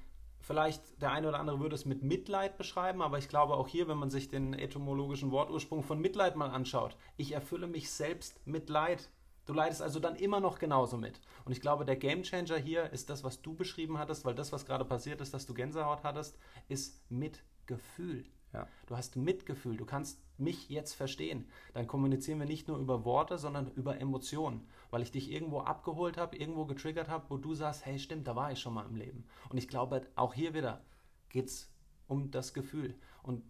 [0.47, 3.89] Vielleicht der eine oder andere würde es mit Mitleid beschreiben, aber ich glaube auch hier,
[3.89, 8.69] wenn man sich den etymologischen Wortursprung von Mitleid mal anschaut, ich erfülle mich selbst mit
[8.69, 9.09] Leid.
[9.45, 11.19] Du leidest also dann immer noch genauso mit.
[11.43, 14.65] Und ich glaube, der Gamechanger hier ist das, was du beschrieben hattest, weil das, was
[14.65, 16.39] gerade passiert ist, dass du Gänsehaut hattest,
[16.69, 18.23] ist Mitgefühl.
[18.57, 18.67] Ja.
[18.87, 21.49] Du hast Mitgefühl, du kannst mich jetzt verstehen.
[21.73, 26.17] Dann kommunizieren wir nicht nur über Worte, sondern über Emotionen weil ich dich irgendwo abgeholt
[26.17, 28.95] habe, irgendwo getriggert habe, wo du sagst, hey, stimmt, da war ich schon mal im
[28.95, 29.25] Leben.
[29.49, 30.81] Und ich glaube, auch hier wieder
[31.29, 31.71] geht es
[32.07, 32.95] um das Gefühl.
[33.23, 33.43] Und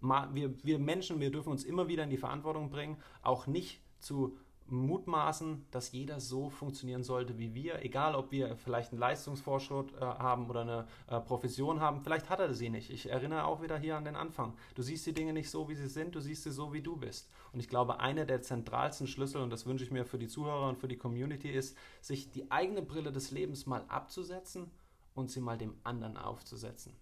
[0.00, 4.38] wir, wir Menschen, wir dürfen uns immer wieder in die Verantwortung bringen, auch nicht zu
[4.70, 10.00] mutmaßen, dass jeder so funktionieren sollte wie wir, egal ob wir vielleicht einen Leistungsvorschritt äh,
[10.00, 12.90] haben oder eine äh, Profession haben, vielleicht hat er sie nicht.
[12.90, 14.54] Ich erinnere auch wieder hier an den Anfang.
[14.74, 16.96] Du siehst die Dinge nicht so, wie sie sind, du siehst sie so, wie du
[16.96, 17.30] bist.
[17.52, 20.68] Und ich glaube, einer der zentralsten Schlüssel, und das wünsche ich mir für die Zuhörer
[20.68, 24.70] und für die Community, ist, sich die eigene Brille des Lebens mal abzusetzen
[25.14, 26.94] und sie mal dem anderen aufzusetzen.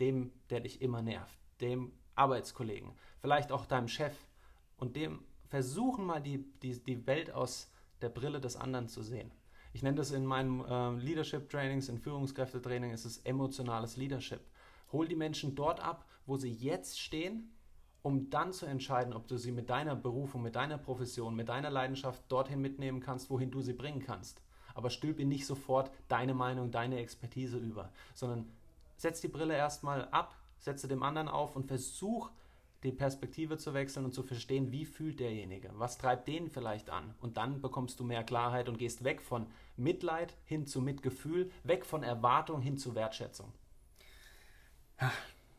[0.00, 4.14] Dem, der dich immer nervt, dem Arbeitskollegen, vielleicht auch deinem Chef
[4.76, 5.20] und dem
[5.52, 9.30] versuchen mal die, die, die Welt aus der Brille des anderen zu sehen.
[9.74, 14.40] Ich nenne das in meinen äh, Leadership-Trainings, in Führungskräftetraining, ist es emotionales Leadership.
[14.92, 17.52] Hol die Menschen dort ab, wo sie jetzt stehen,
[18.00, 21.68] um dann zu entscheiden, ob du sie mit deiner Berufung, mit deiner Profession, mit deiner
[21.68, 24.40] Leidenschaft dorthin mitnehmen kannst, wohin du sie bringen kannst.
[24.72, 28.50] Aber stülp ihnen nicht sofort deine Meinung, deine Expertise über, sondern
[28.96, 32.30] setz die Brille erstmal ab, setze dem anderen auf und versuch
[32.82, 37.14] die Perspektive zu wechseln und zu verstehen, wie fühlt derjenige, was treibt den vielleicht an.
[37.20, 41.86] Und dann bekommst du mehr Klarheit und gehst weg von Mitleid hin zu Mitgefühl, weg
[41.86, 43.52] von Erwartung hin zu Wertschätzung.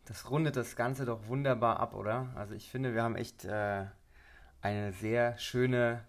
[0.05, 2.33] Das rundet das Ganze doch wunderbar ab, oder?
[2.35, 3.85] Also ich finde, wir haben echt äh,
[4.61, 6.03] eine sehr schöne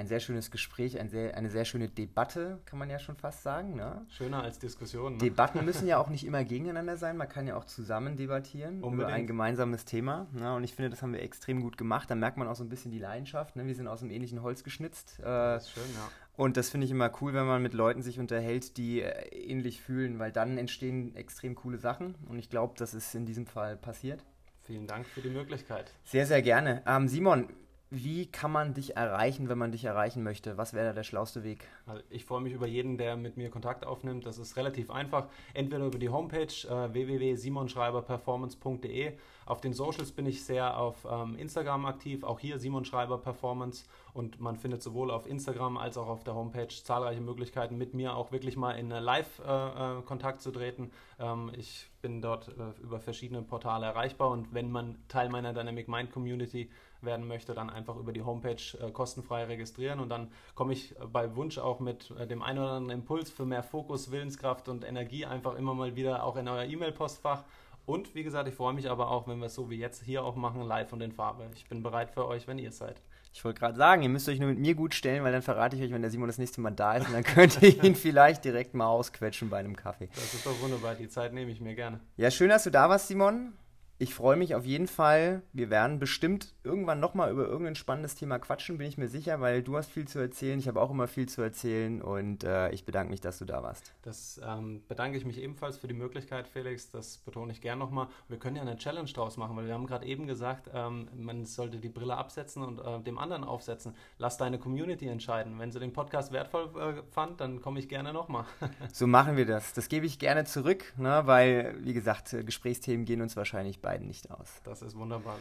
[0.00, 3.42] ein sehr schönes Gespräch, ein sehr, eine sehr schöne Debatte, kann man ja schon fast
[3.42, 3.76] sagen.
[3.76, 4.04] Ne?
[4.08, 5.12] Schöner als Diskussion.
[5.12, 5.18] Ne?
[5.18, 8.94] Debatten müssen ja auch nicht immer gegeneinander sein, man kann ja auch zusammen debattieren Unbedingt.
[8.94, 10.26] über ein gemeinsames Thema.
[10.32, 10.54] Ne?
[10.54, 12.10] Und ich finde, das haben wir extrem gut gemacht.
[12.10, 13.56] Da merkt man auch so ein bisschen die Leidenschaft.
[13.56, 13.66] Ne?
[13.66, 15.18] Wir sind aus einem ähnlichen Holz geschnitzt.
[15.20, 16.08] Äh, das ist schön, ja.
[16.34, 19.82] Und das finde ich immer cool, wenn man mit Leuten sich unterhält, die äh, ähnlich
[19.82, 22.14] fühlen, weil dann entstehen extrem coole Sachen.
[22.26, 24.24] Und ich glaube, das ist in diesem Fall passiert.
[24.62, 25.92] Vielen Dank für die Möglichkeit.
[26.04, 26.82] Sehr, sehr gerne.
[26.86, 27.48] Ähm, Simon,
[27.90, 30.56] wie kann man dich erreichen, wenn man dich erreichen möchte?
[30.56, 31.66] Was wäre da der schlauste Weg?
[31.86, 34.26] Also ich freue mich über jeden, der mit mir Kontakt aufnimmt.
[34.26, 35.26] Das ist relativ einfach.
[35.54, 39.14] Entweder über die Homepage äh, www.simonschreiberperformance.de.
[39.44, 43.86] Auf den Socials bin ich sehr auf ähm, Instagram aktiv, auch hier Simon Schreiber Performance.
[44.12, 48.14] Und man findet sowohl auf Instagram als auch auf der Homepage zahlreiche Möglichkeiten, mit mir
[48.14, 50.92] auch wirklich mal in Live-Kontakt äh, äh zu treten.
[51.18, 55.88] Ähm, ich bin dort äh, über verschiedene Portale erreichbar und wenn man Teil meiner Dynamic
[55.88, 56.70] Mind Community
[57.02, 61.06] werden möchte, dann einfach über die Homepage äh, kostenfrei registrieren und dann komme ich äh,
[61.06, 64.84] bei Wunsch auch mit äh, dem einen oder anderen Impuls für mehr Fokus, Willenskraft und
[64.84, 67.44] Energie einfach immer mal wieder auch in euer E-Mail-Postfach.
[67.86, 70.24] Und wie gesagt, ich freue mich aber auch, wenn wir es so wie jetzt hier
[70.24, 71.50] auch machen, live und in Farbe.
[71.54, 73.00] Ich bin bereit für euch, wenn ihr es seid.
[73.32, 75.76] Ich wollte gerade sagen, ihr müsst euch nur mit mir gut stellen, weil dann verrate
[75.76, 77.94] ich euch, wenn der Simon das nächste Mal da ist und dann könnt ihr ihn
[77.96, 80.08] vielleicht direkt mal ausquetschen bei einem Kaffee.
[80.14, 82.00] Das ist doch wunderbar, die Zeit nehme ich mir gerne.
[82.16, 83.52] Ja, schön, dass du da warst, Simon
[84.00, 85.42] ich freue mich auf jeden Fall.
[85.52, 89.62] Wir werden bestimmt irgendwann nochmal über irgendein spannendes Thema quatschen, bin ich mir sicher, weil
[89.62, 90.58] du hast viel zu erzählen.
[90.58, 93.62] Ich habe auch immer viel zu erzählen und äh, ich bedanke mich, dass du da
[93.62, 93.92] warst.
[94.00, 96.90] Das ähm, bedanke ich mich ebenfalls für die Möglichkeit, Felix.
[96.90, 98.06] Das betone ich gern nochmal.
[98.28, 101.44] Wir können ja eine Challenge draus machen, weil wir haben gerade eben gesagt, ähm, man
[101.44, 103.94] sollte die Brille absetzen und äh, dem anderen aufsetzen.
[104.16, 105.58] Lass deine Community entscheiden.
[105.58, 108.46] Wenn sie den Podcast wertvoll äh, fand, dann komme ich gerne nochmal.
[108.94, 109.74] so machen wir das.
[109.74, 114.06] Das gebe ich gerne zurück, ne, weil, wie gesagt, Gesprächsthemen gehen uns wahrscheinlich bei beiden
[114.06, 114.60] nicht aus.
[114.62, 115.36] Das ist wunderbar.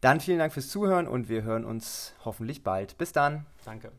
[0.00, 2.98] Dann vielen Dank fürs Zuhören und wir hören uns hoffentlich bald.
[2.98, 3.46] Bis dann.
[3.64, 3.92] Danke.